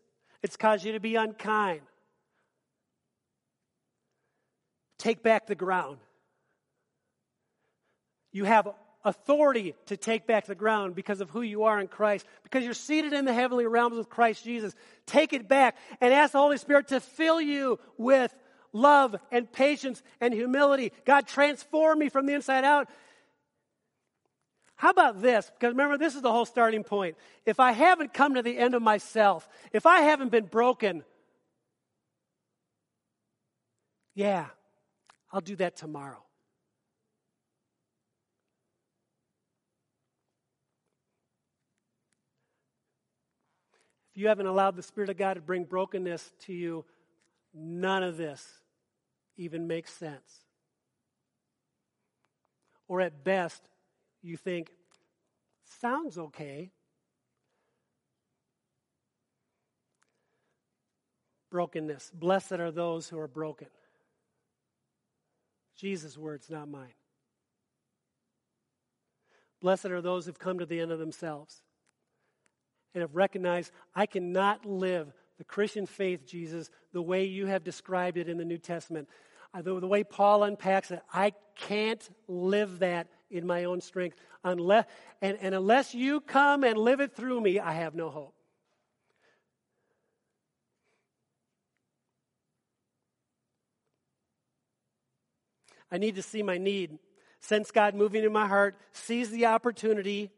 It's 0.43 0.57
caused 0.57 0.85
you 0.85 0.93
to 0.93 1.01
be 1.01 1.17
unkind. 1.17 1.83
take 5.07 5.23
back 5.23 5.47
the 5.47 5.55
ground. 5.55 5.99
You 8.33 8.45
have 8.45 8.69
authority 9.07 9.75
to 9.87 9.97
take 9.97 10.27
back 10.27 10.47
the 10.47 10.55
ground 10.55 10.95
because 10.95 11.21
of 11.21 11.31
who 11.31 11.41
you 11.41 11.63
are 11.63 11.81
in 11.81 11.87
Christ, 11.87 12.27
because 12.43 12.65
you're 12.65 12.75
seated 12.75 13.13
in 13.13 13.25
the 13.25 13.33
heavenly 13.33 13.67
realms 13.67 13.97
with 13.97 14.11
Christ 14.11 14.45
Jesus. 14.45 14.75
Take 15.07 15.33
it 15.33 15.49
back 15.49 15.77
and 16.01 16.13
ask 16.13 16.33
the 16.33 16.39
Holy 16.39 16.59
Spirit 16.59 16.89
to 16.89 17.01
fill 17.01 17.41
you 17.41 17.79
with 17.97 18.35
love 18.73 19.17
and 19.31 19.51
patience 19.51 20.03
and 20.21 20.35
humility. 20.35 20.93
God, 21.05 21.29
transform 21.29 22.01
me 22.01 22.09
from 22.09 22.27
the 22.27 22.35
inside 22.35 22.65
out. 22.65 22.89
How 24.75 24.91
about 24.91 25.23
this? 25.23 25.51
Because 25.55 25.71
remember, 25.71 25.97
this 25.97 26.17
is 26.17 26.23
the 26.23 26.33
whole 26.33 26.45
starting 26.45 26.83
point. 26.83 27.17
If 27.47 27.61
I 27.61 27.73
haven't 27.73 28.13
come 28.13 28.35
to 28.35 28.43
the 28.43 28.59
end 28.59 28.75
of 28.75 28.83
myself, 28.83 29.49
if 29.73 29.87
I 29.87 30.01
haven't 30.01 30.31
been 30.31 30.47
broken, 30.47 31.05
yeah, 34.15 34.47
I'll 35.33 35.41
do 35.41 35.57
that 35.57 35.77
tomorrow. 35.77 36.26
If 44.17 44.23
you 44.23 44.29
haven't 44.29 44.47
allowed 44.47 44.77
the 44.77 44.83
Spirit 44.83 45.11
of 45.11 45.19
God 45.19 45.35
to 45.35 45.43
bring 45.43 45.65
brokenness 45.65 46.33
to 46.47 46.55
you, 46.55 46.87
none 47.53 48.03
of 48.03 48.17
this 48.17 48.43
even 49.37 49.67
makes 49.67 49.93
sense. 49.93 50.47
Or 52.89 53.03
at 53.03 53.25
best, 53.25 53.63
you 54.23 54.39
think, 54.39 54.71
sounds 55.83 56.17
okay. 56.17 56.71
Brokenness. 61.51 62.11
Blessed 62.15 62.53
are 62.53 62.71
those 62.71 63.11
who 63.11 63.19
are 63.19 63.29
broken. 63.29 63.69
Jesus' 65.77 66.17
words, 66.17 66.49
not 66.49 66.71
mine. 66.71 66.95
Blessed 69.61 69.87
are 69.87 70.01
those 70.01 70.25
who've 70.25 70.39
come 70.39 70.59
to 70.59 70.65
the 70.65 70.81
end 70.81 70.91
of 70.91 70.99
themselves 70.99 71.61
and 72.97 73.03
have 73.03 73.15
recognized 73.15 73.73
I 73.95 74.07
cannot 74.07 74.65
live 74.65 75.13
the 75.37 75.45
Christian 75.45 75.85
faith, 75.85 76.27
Jesus, 76.27 76.71
the 76.95 77.03
way 77.03 77.27
you 77.27 77.45
have 77.45 77.63
described 77.63 78.17
it 78.17 78.27
in 78.27 78.39
the 78.39 78.45
New 78.45 78.57
Testament. 78.57 79.07
The, 79.55 79.79
the 79.81 79.87
way 79.87 80.03
Paul 80.03 80.45
unpacks 80.45 80.91
it, 80.91 81.03
I 81.13 81.35
can't 81.57 82.09
live 82.27 82.79
that 82.79 83.09
in 83.31 83.47
my 83.47 83.65
own 83.65 83.83
strength. 83.83 84.17
Unless, 84.45 84.87
and, 85.21 85.37
and 85.43 85.55
unless 85.55 85.95
you 85.95 86.23
come 86.23 86.65
and 86.65 86.79
live 86.79 87.01
it 87.01 87.15
through 87.15 87.39
me, 87.43 87.61
I 87.61 87.73
have 87.73 87.95
no 87.95 88.09
hope. 88.09 88.35
I 95.93 95.99
need 95.99 96.15
to 96.15 96.23
see 96.23 96.43
my 96.43 96.57
need. 96.57 96.99
Sense 97.41 97.71
God 97.71 97.95
moving 97.95 98.25
in 98.25 98.33
my 98.33 98.47
heart, 98.47 98.75
seize 98.93 99.31
the 99.31 99.47
opportunity. 99.47 100.31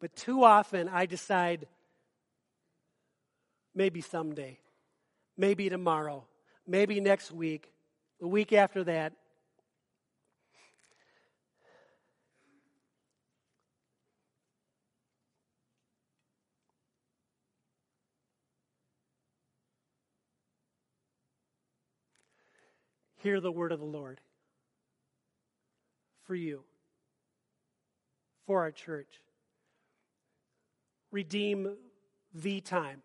But 0.00 0.16
too 0.16 0.44
often 0.44 0.88
I 0.88 1.04
decide 1.04 1.66
maybe 3.74 4.00
someday, 4.00 4.58
maybe 5.36 5.68
tomorrow, 5.68 6.24
maybe 6.66 7.00
next 7.00 7.30
week. 7.30 7.70
the 8.18 8.26
week 8.26 8.52
after 8.52 8.84
that. 8.84 9.12
Hear 23.22 23.38
the 23.40 23.52
word 23.52 23.70
of 23.70 23.80
the 23.80 23.84
Lord 23.84 24.18
for 26.22 26.34
you, 26.34 26.64
for 28.46 28.60
our 28.60 28.70
church. 28.70 29.20
Redeem 31.10 31.76
the 32.34 32.60
time, 32.60 33.02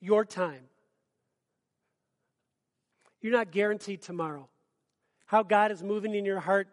your 0.00 0.24
time. 0.24 0.62
You're 3.20 3.32
not 3.32 3.50
guaranteed 3.50 4.02
tomorrow. 4.02 4.48
How 5.26 5.42
God 5.42 5.70
is 5.70 5.82
moving 5.82 6.14
in 6.14 6.24
your 6.24 6.40
heart 6.40 6.68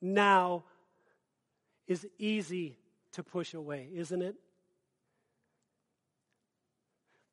now 0.00 0.64
is 1.86 2.06
easy 2.18 2.78
to 3.12 3.22
push 3.22 3.54
away, 3.54 3.88
isn't 3.94 4.22
it? 4.22 4.36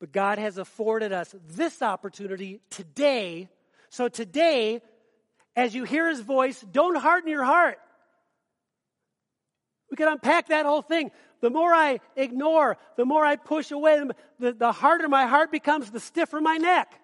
But 0.00 0.12
God 0.12 0.38
has 0.38 0.58
afforded 0.58 1.12
us 1.12 1.34
this 1.48 1.82
opportunity 1.82 2.60
today. 2.70 3.48
So 3.90 4.08
today, 4.08 4.80
as 5.54 5.74
you 5.74 5.84
hear 5.84 6.08
his 6.08 6.20
voice, 6.20 6.64
don't 6.72 6.96
harden 6.96 7.30
your 7.30 7.44
heart. 7.44 7.78
We 9.90 9.96
can 9.96 10.08
unpack 10.08 10.48
that 10.48 10.64
whole 10.64 10.82
thing. 10.82 11.10
The 11.40 11.50
more 11.50 11.72
I 11.72 12.00
ignore, 12.16 12.76
the 12.96 13.04
more 13.04 13.24
I 13.24 13.36
push 13.36 13.70
away, 13.70 14.02
the, 14.38 14.52
the 14.52 14.72
harder 14.72 15.08
my 15.08 15.26
heart 15.26 15.50
becomes, 15.50 15.90
the 15.90 16.00
stiffer 16.00 16.40
my 16.40 16.56
neck. 16.56 17.00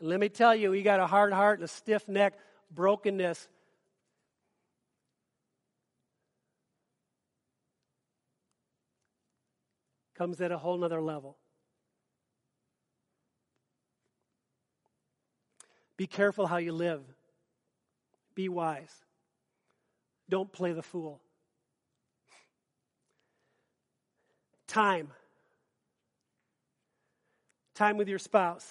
And 0.00 0.08
let 0.08 0.20
me 0.20 0.28
tell 0.28 0.54
you, 0.54 0.72
you 0.72 0.82
got 0.82 1.00
a 1.00 1.06
hard 1.06 1.32
heart 1.32 1.58
and 1.58 1.64
a 1.64 1.68
stiff 1.68 2.08
neck, 2.08 2.34
brokenness. 2.70 3.48
Comes 10.14 10.40
at 10.40 10.50
a 10.50 10.58
whole 10.58 10.78
nother 10.78 11.00
level. 11.00 11.36
Be 15.96 16.06
careful 16.06 16.46
how 16.46 16.56
you 16.56 16.72
live. 16.72 17.02
Be 18.34 18.48
wise. 18.48 18.94
Don't 20.28 20.50
play 20.52 20.72
the 20.72 20.82
fool. 20.82 21.20
Time. 24.68 25.08
Time 27.74 27.96
with 27.96 28.08
your 28.08 28.18
spouse. 28.18 28.70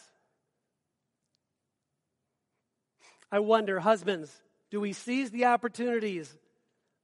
I 3.31 3.39
wonder, 3.39 3.79
husbands, 3.79 4.31
do 4.69 4.79
we 4.79 4.93
seize 4.93 5.31
the 5.31 5.45
opportunities 5.45 6.37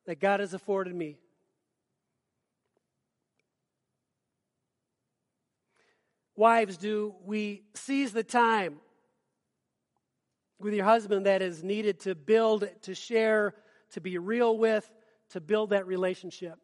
that 0.06 0.20
God 0.20 0.40
has 0.40 0.54
afforded 0.54 0.96
me? 0.96 1.18
Wives, 6.36 6.78
do 6.78 7.14
we 7.26 7.64
seize 7.74 8.12
the 8.14 8.24
time 8.24 8.80
with 10.60 10.74
your 10.74 10.86
husband 10.86 11.26
that 11.26 11.42
is 11.42 11.64
needed 11.64 12.00
to 12.02 12.16
build, 12.16 12.68
to 12.84 12.96
share, 12.96 13.54
to 13.92 14.02
be 14.02 14.18
real 14.18 14.58
with, 14.58 14.90
to 15.30 15.42
build 15.42 15.72
that 15.72 15.88
relationship? 15.88 16.58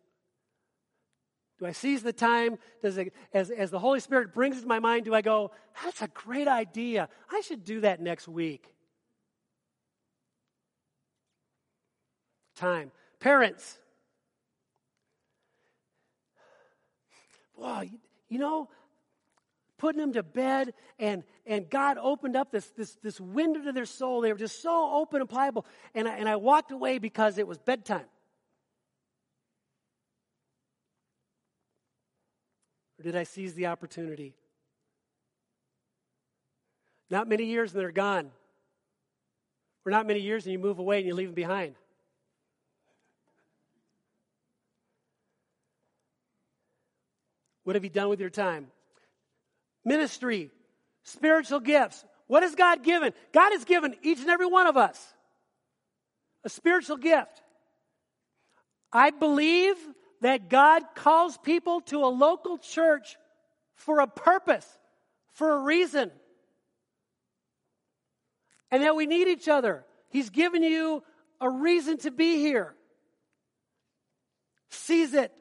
Do 1.60 1.66
I 1.66 1.72
seize 1.74 2.02
the 2.02 2.14
time? 2.14 2.58
Does 2.82 2.98
it, 2.98 3.14
as, 3.34 3.52
as 3.52 3.70
the 3.70 3.80
Holy 3.80 4.00
Spirit 4.00 4.34
brings 4.34 4.58
it 4.58 4.62
to 4.62 4.68
my 4.68 4.80
mind, 4.80 5.06
do 5.06 5.14
I 5.14 5.22
go, 5.22 5.52
that's 5.84 6.02
a 6.02 6.08
great 6.08 6.48
idea. 6.48 7.10
I 7.30 7.42
should 7.42 7.66
do 7.66 7.82
that 7.82 8.02
next 8.02 8.28
week? 8.28 8.74
Time. 12.56 12.92
Parents. 13.20 13.78
Wow, 17.58 17.82
you, 17.82 18.00
you 18.30 18.40
know, 18.40 18.70
putting 19.78 20.00
them 20.00 20.14
to 20.14 20.24
bed, 20.24 20.74
and, 20.98 21.24
and 21.46 21.70
God 21.70 21.98
opened 21.98 22.38
up 22.38 22.52
this, 22.52 22.70
this, 22.78 22.96
this 23.04 23.20
window 23.20 23.62
to 23.64 23.74
their 23.74 23.86
soul. 23.86 24.22
They 24.22 24.32
were 24.32 24.40
just 24.40 24.62
so 24.62 24.94
open 24.94 25.20
and 25.20 25.30
pliable. 25.30 25.66
And 25.94 26.08
I, 26.08 26.16
and 26.16 26.30
I 26.30 26.38
walked 26.38 26.72
away 26.72 27.00
because 27.00 27.38
it 27.38 27.48
was 27.48 27.58
bedtime. 27.58 28.06
Or 33.00 33.04
did 33.04 33.16
I 33.16 33.24
seize 33.24 33.54
the 33.54 33.68
opportunity? 33.68 34.36
Not 37.10 37.28
many 37.28 37.46
years 37.46 37.72
and 37.72 37.82
they're 37.82 37.92
gone. 37.92 38.32
Or 39.86 39.92
not 39.92 40.06
many 40.06 40.20
years 40.20 40.46
and 40.46 40.54
you 40.54 40.60
move 40.60 40.80
away 40.80 40.98
and 40.98 41.08
you 41.08 41.16
leave 41.16 41.30
them 41.30 41.36
behind. 41.36 41.76
What 47.64 47.76
have 47.76 47.84
you 47.84 47.90
done 47.90 48.10
with 48.10 48.20
your 48.20 48.30
time? 48.30 48.68
ministry, 49.86 50.52
spiritual 51.04 51.60
gifts. 51.60 52.06
What 52.28 52.44
has 52.44 52.56
God 52.56 52.84
given? 52.84 53.14
God 53.34 53.52
has 53.54 53.66
given 53.66 53.96
each 54.04 54.20
and 54.20 54.30
every 54.30 54.46
one 54.46 54.68
of 54.68 54.78
us 54.78 55.14
a 56.44 56.50
spiritual 56.50 56.98
gift. 56.98 57.42
I 58.94 59.10
believe 59.10 59.76
that 60.22 60.50
God 60.50 60.84
calls 60.96 61.38
people 61.38 61.82
to 61.82 62.04
a 62.04 62.08
local 62.08 62.58
church 62.58 63.18
for 63.76 64.00
a 64.00 64.08
purpose, 64.08 64.68
for 65.34 65.52
a 65.52 65.60
reason, 65.60 66.12
and 68.72 68.84
that 68.84 68.96
we 68.96 69.06
need 69.06 69.28
each 69.28 69.48
other. 69.48 69.86
He's 70.10 70.30
given 70.30 70.64
you 70.64 71.04
a 71.40 71.50
reason 71.50 71.98
to 72.00 72.12
be 72.12 72.38
here. 72.38 72.76
Seize 74.70 75.14
it. 75.14 75.34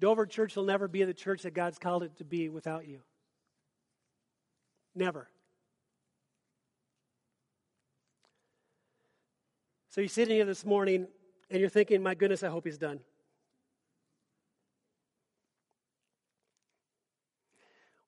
Dover 0.00 0.26
Church 0.26 0.56
will 0.56 0.64
never 0.64 0.88
be 0.88 1.04
the 1.04 1.14
church 1.14 1.42
that 1.42 1.54
God's 1.54 1.78
called 1.78 2.02
it 2.02 2.16
to 2.18 2.24
be 2.24 2.48
without 2.48 2.86
you. 2.86 3.00
Never. 4.94 5.28
So 9.90 10.00
you're 10.00 10.08
sitting 10.08 10.34
here 10.34 10.44
this 10.44 10.64
morning 10.64 11.06
and 11.50 11.60
you're 11.60 11.68
thinking, 11.68 12.02
my 12.02 12.14
goodness, 12.14 12.42
I 12.42 12.48
hope 12.48 12.64
he's 12.64 12.78
done. 12.78 13.00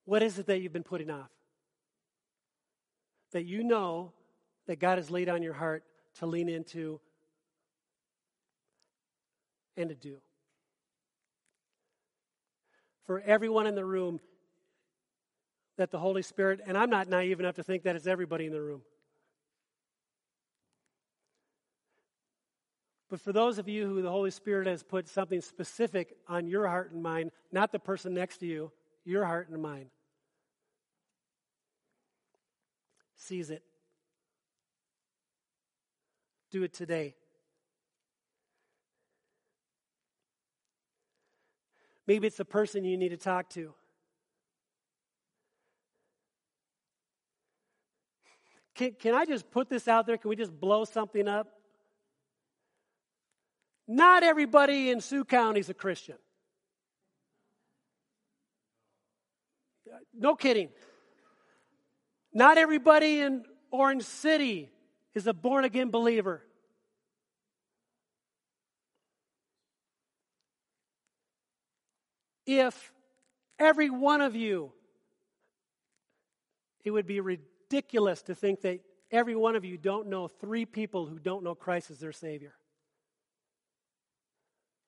What 0.05 0.23
is 0.23 0.39
it 0.39 0.47
that 0.47 0.61
you've 0.61 0.73
been 0.73 0.83
putting 0.83 1.11
off? 1.11 1.31
That 3.33 3.45
you 3.45 3.65
know 3.65 4.13
that 4.67 4.81
God 4.81 4.99
has 4.99 5.11
laid 5.11 5.29
on 5.29 5.43
your 5.43 5.53
heart 5.53 5.85
to 6.19 6.27
lean 6.27 6.49
into 6.49 7.01
and 9.77 9.89
to 9.89 9.95
do 9.95 10.19
for 13.07 13.21
everyone 13.21 13.67
in 13.67 13.75
the 13.75 13.85
room 13.85 14.21
that 15.77 15.91
the 15.91 15.99
Holy 15.99 16.23
Spirit, 16.23 16.61
and 16.67 16.77
I'm 16.77 16.91
not 16.91 17.09
naive 17.09 17.39
enough 17.41 17.57
to 17.57 17.63
think 17.63 17.85
that 17.85 17.97
it's 17.97 18.07
everybody 18.07 18.47
in 18.47 18.53
the 18.53 18.61
room. 18.61 18.83
But 23.09 23.21
for 23.21 23.33
those 23.33 23.59
of 23.59 23.69
you 23.69 23.87
who 23.87 24.03
the 24.03 24.11
Holy 24.11 24.33
Spirit 24.33 24.67
has 24.67 24.83
put 24.83 25.09
something 25.09 25.41
specific 25.41 26.17
on 26.29 26.49
your 26.49 26.67
heart 26.67 26.91
and 26.91 27.03
mind, 27.03 27.31
not 27.53 27.71
the 27.71 27.79
person 27.79 28.15
next 28.15 28.39
to 28.39 28.47
you, 28.47 28.73
your 29.05 29.25
heart 29.25 29.49
and 29.49 29.63
mind, 29.63 29.91
seize 33.15 33.51
it. 33.51 33.63
Do 36.51 36.65
it 36.65 36.73
today. 36.73 37.15
Maybe 42.07 42.27
it's 42.27 42.37
the 42.37 42.45
person 42.45 42.85
you 42.85 42.97
need 42.97 43.09
to 43.11 43.17
talk 43.17 43.51
to. 43.51 43.75
Can, 48.77 48.93
can 48.93 49.15
I 49.15 49.25
just 49.25 49.51
put 49.51 49.69
this 49.69 49.89
out 49.89 50.07
there? 50.07 50.17
Can 50.19 50.29
we 50.29 50.37
just 50.37 50.59
blow 50.59 50.85
something 50.85 51.27
up? 51.27 51.49
Not 53.89 54.23
everybody 54.23 54.91
in 54.91 55.01
Sioux 55.01 55.25
County 55.25 55.61
is 55.61 55.71
a 55.71 55.75
Christian. 55.75 56.17
No 60.13 60.35
kidding. 60.35 60.69
Not 62.33 62.59
everybody 62.59 63.21
in 63.21 63.45
Orange 63.71 64.03
City 64.03 64.71
is 65.15 65.27
a 65.27 65.33
born 65.33 65.65
again 65.65 65.91
believer. 65.91 66.43
If 72.47 72.93
every 73.59 73.91
one 73.91 74.21
of 74.21 74.37
you, 74.37 74.73
it 76.85 76.91
would 76.91 77.07
be 77.07 77.21
ridiculous 77.21 78.23
to 78.23 78.35
think 78.35 78.63
that 78.63 78.81
every 79.11 79.35
one 79.35 79.57
of 79.57 79.65
you 79.65 79.77
don't 79.77 80.07
know 80.07 80.29
three 80.29 80.65
people 80.65 81.07
who 81.07 81.19
don't 81.19 81.43
know 81.43 81.55
Christ 81.55 81.91
as 81.91 81.99
their 81.99 82.13
Savior, 82.13 82.55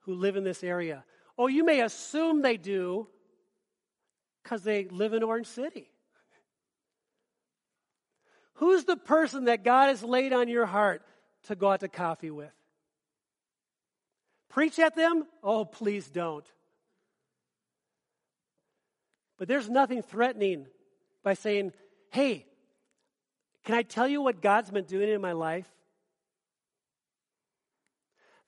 who 0.00 0.14
live 0.14 0.36
in 0.36 0.44
this 0.44 0.62
area. 0.62 1.04
Oh, 1.36 1.48
you 1.48 1.64
may 1.64 1.80
assume 1.80 2.42
they 2.42 2.56
do 2.56 3.08
because 4.42 4.62
they 4.62 4.84
live 4.84 5.12
in 5.12 5.22
Orange 5.22 5.46
City. 5.46 5.90
Who's 8.54 8.84
the 8.84 8.96
person 8.96 9.44
that 9.44 9.62
God 9.62 9.88
has 9.88 10.02
laid 10.02 10.32
on 10.32 10.48
your 10.48 10.66
heart 10.66 11.02
to 11.44 11.54
go 11.54 11.70
out 11.70 11.80
to 11.80 11.88
coffee 11.88 12.30
with? 12.30 12.50
Preach 14.48 14.78
at 14.78 14.96
them? 14.96 15.26
Oh, 15.42 15.64
please 15.64 16.08
don't. 16.08 16.44
But 19.38 19.48
there's 19.48 19.70
nothing 19.70 20.02
threatening 20.02 20.66
by 21.22 21.34
saying, 21.34 21.72
hey, 22.10 22.46
can 23.64 23.74
I 23.74 23.82
tell 23.82 24.08
you 24.08 24.20
what 24.20 24.42
God's 24.42 24.70
been 24.70 24.84
doing 24.84 25.08
in 25.08 25.20
my 25.20 25.32
life? 25.32 25.68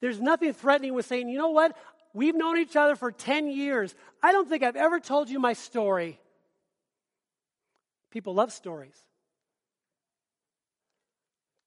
There's 0.00 0.20
nothing 0.20 0.52
threatening 0.52 0.94
with 0.94 1.06
saying, 1.06 1.28
you 1.28 1.38
know 1.38 1.50
what? 1.50 1.76
We've 2.12 2.34
known 2.34 2.58
each 2.58 2.74
other 2.74 2.96
for 2.96 3.12
10 3.12 3.48
years. 3.48 3.94
I 4.22 4.32
don't 4.32 4.48
think 4.48 4.62
I've 4.62 4.76
ever 4.76 4.98
told 4.98 5.30
you 5.30 5.38
my 5.38 5.52
story. 5.52 6.18
People 8.10 8.34
love 8.34 8.50
stories. 8.50 8.96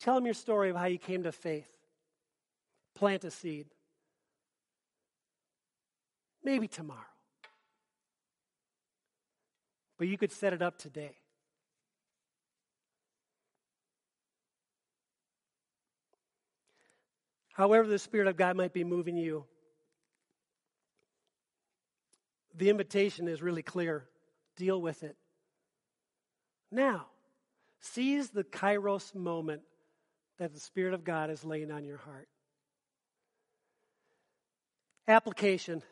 Tell 0.02 0.16
them 0.16 0.26
your 0.26 0.34
story 0.34 0.70
of 0.70 0.76
how 0.76 0.86
you 0.86 0.98
came 0.98 1.24
to 1.24 1.32
faith. 1.32 1.70
Plant 2.96 3.24
a 3.24 3.32
seed. 3.32 3.68
Maybe 6.44 6.68
tomorrow. 6.68 7.13
You 10.04 10.18
could 10.18 10.32
set 10.32 10.54
it 10.54 10.62
up 10.62 10.78
today. 10.78 11.16
However, 17.54 17.88
the 17.88 18.00
Spirit 18.00 18.28
of 18.28 18.36
God 18.36 18.58
might 18.58 18.74
be 18.74 18.84
moving 18.84 19.16
you, 19.16 19.46
the 22.56 22.70
invitation 22.70 23.28
is 23.28 23.42
really 23.42 23.64
clear. 23.64 24.06
Deal 24.56 24.80
with 24.82 25.04
it. 25.04 25.16
Now, 26.72 27.08
seize 27.80 28.30
the 28.30 28.44
kairos 28.44 29.16
moment 29.16 29.62
that 30.38 30.54
the 30.54 30.60
Spirit 30.60 30.94
of 30.94 31.04
God 31.04 31.30
is 31.30 31.44
laying 31.44 31.72
on 31.72 31.84
your 31.84 31.98
heart. 31.98 32.28
Application. 35.08 35.84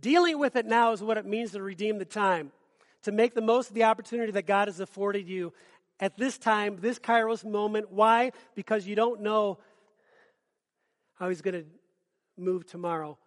Dealing 0.00 0.38
with 0.38 0.56
it 0.56 0.66
now 0.66 0.92
is 0.92 1.02
what 1.02 1.16
it 1.18 1.26
means 1.26 1.52
to 1.52 1.62
redeem 1.62 1.98
the 1.98 2.04
time, 2.04 2.52
to 3.02 3.12
make 3.12 3.34
the 3.34 3.40
most 3.40 3.68
of 3.68 3.74
the 3.74 3.84
opportunity 3.84 4.32
that 4.32 4.46
God 4.46 4.68
has 4.68 4.80
afforded 4.80 5.28
you 5.28 5.52
at 6.00 6.16
this 6.16 6.38
time, 6.38 6.76
this 6.80 6.98
Kairos 6.98 7.44
moment. 7.44 7.90
Why? 7.90 8.32
Because 8.54 8.86
you 8.86 8.94
don't 8.94 9.20
know 9.20 9.58
how 11.14 11.28
He's 11.28 11.42
going 11.42 11.54
to 11.54 11.66
move 12.36 12.66
tomorrow. 12.66 13.18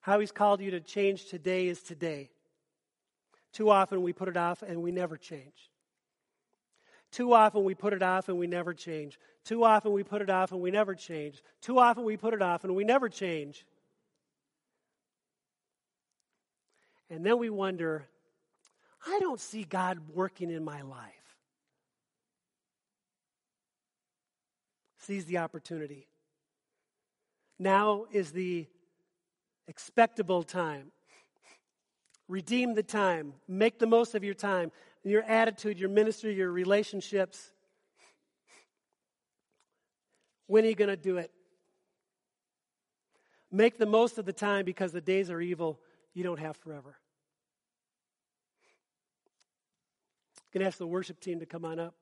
How 0.00 0.20
He's 0.20 0.32
called 0.32 0.60
you 0.60 0.70
to 0.72 0.80
change 0.80 1.26
today 1.26 1.66
is 1.66 1.82
today. 1.82 2.30
Too 3.52 3.70
often 3.70 4.02
we 4.02 4.12
put 4.12 4.28
it 4.28 4.36
off 4.36 4.62
and 4.62 4.82
we 4.82 4.92
never 4.92 5.16
change. 5.16 5.70
Too 7.16 7.32
often 7.32 7.64
we 7.64 7.74
put 7.74 7.94
it 7.94 8.02
off 8.02 8.28
and 8.28 8.36
we 8.36 8.46
never 8.46 8.74
change. 8.74 9.18
Too 9.42 9.64
often 9.64 9.92
we 9.92 10.02
put 10.02 10.20
it 10.20 10.28
off 10.28 10.52
and 10.52 10.60
we 10.60 10.70
never 10.70 10.94
change. 10.94 11.42
Too 11.62 11.78
often 11.78 12.04
we 12.04 12.18
put 12.18 12.34
it 12.34 12.42
off 12.42 12.62
and 12.62 12.76
we 12.76 12.84
never 12.84 13.08
change. 13.08 13.64
And 17.08 17.24
then 17.24 17.38
we 17.38 17.48
wonder, 17.48 18.04
I 19.06 19.18
don't 19.18 19.40
see 19.40 19.64
God 19.64 19.98
working 20.12 20.50
in 20.50 20.62
my 20.62 20.82
life. 20.82 21.38
Seize 24.98 25.24
the 25.24 25.38
opportunity. 25.38 26.08
Now 27.58 28.04
is 28.12 28.32
the 28.32 28.66
expectable 29.68 30.42
time. 30.42 30.92
Redeem 32.28 32.74
the 32.74 32.82
time. 32.82 33.32
Make 33.48 33.78
the 33.78 33.86
most 33.86 34.14
of 34.14 34.22
your 34.22 34.34
time, 34.34 34.70
your 35.10 35.22
attitude, 35.22 35.78
your 35.78 35.88
ministry, 35.88 36.34
your 36.34 36.50
relationships. 36.50 37.52
When 40.48 40.64
are 40.64 40.68
you 40.68 40.74
going 40.74 40.90
to 40.90 40.96
do 40.96 41.18
it? 41.18 41.30
Make 43.52 43.78
the 43.78 43.86
most 43.86 44.18
of 44.18 44.24
the 44.24 44.32
time 44.32 44.64
because 44.64 44.90
the 44.90 45.00
days 45.00 45.30
are 45.30 45.40
evil. 45.40 45.78
You 46.12 46.24
don't 46.24 46.40
have 46.40 46.56
forever. 46.56 46.96
I'm 50.38 50.50
going 50.52 50.62
to 50.62 50.66
ask 50.66 50.78
the 50.78 50.86
worship 50.86 51.20
team 51.20 51.38
to 51.38 51.46
come 51.46 51.64
on 51.64 51.78
up. 51.78 51.94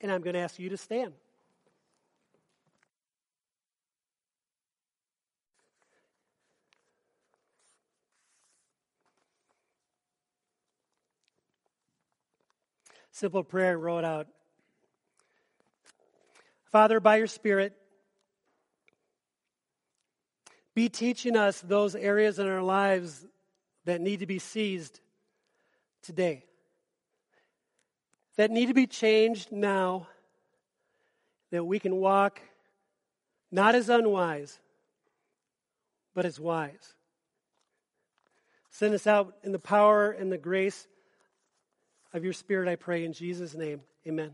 And 0.00 0.12
I'm 0.12 0.20
going 0.20 0.34
to 0.34 0.40
ask 0.40 0.58
you 0.58 0.68
to 0.68 0.76
stand. 0.76 1.14
Simple 13.16 13.42
prayer 13.42 13.70
I 13.70 13.74
wrote 13.76 14.04
out. 14.04 14.26
Father, 16.70 17.00
by 17.00 17.16
your 17.16 17.26
Spirit, 17.26 17.72
be 20.74 20.90
teaching 20.90 21.34
us 21.34 21.62
those 21.62 21.94
areas 21.94 22.38
in 22.38 22.46
our 22.46 22.62
lives 22.62 23.24
that 23.86 24.02
need 24.02 24.20
to 24.20 24.26
be 24.26 24.38
seized 24.38 25.00
today, 26.02 26.44
that 28.36 28.50
need 28.50 28.66
to 28.66 28.74
be 28.74 28.86
changed 28.86 29.50
now, 29.50 30.08
that 31.50 31.64
we 31.64 31.78
can 31.78 31.96
walk 31.96 32.42
not 33.50 33.74
as 33.74 33.88
unwise, 33.88 34.58
but 36.14 36.26
as 36.26 36.38
wise. 36.38 36.92
Send 38.68 38.92
us 38.92 39.06
out 39.06 39.36
in 39.42 39.52
the 39.52 39.58
power 39.58 40.10
and 40.10 40.30
the 40.30 40.36
grace 40.36 40.86
of 42.12 42.24
your 42.24 42.32
Spirit, 42.32 42.68
I 42.68 42.76
pray 42.76 43.04
in 43.04 43.12
Jesus' 43.12 43.54
name. 43.54 43.80
Amen. 44.06 44.32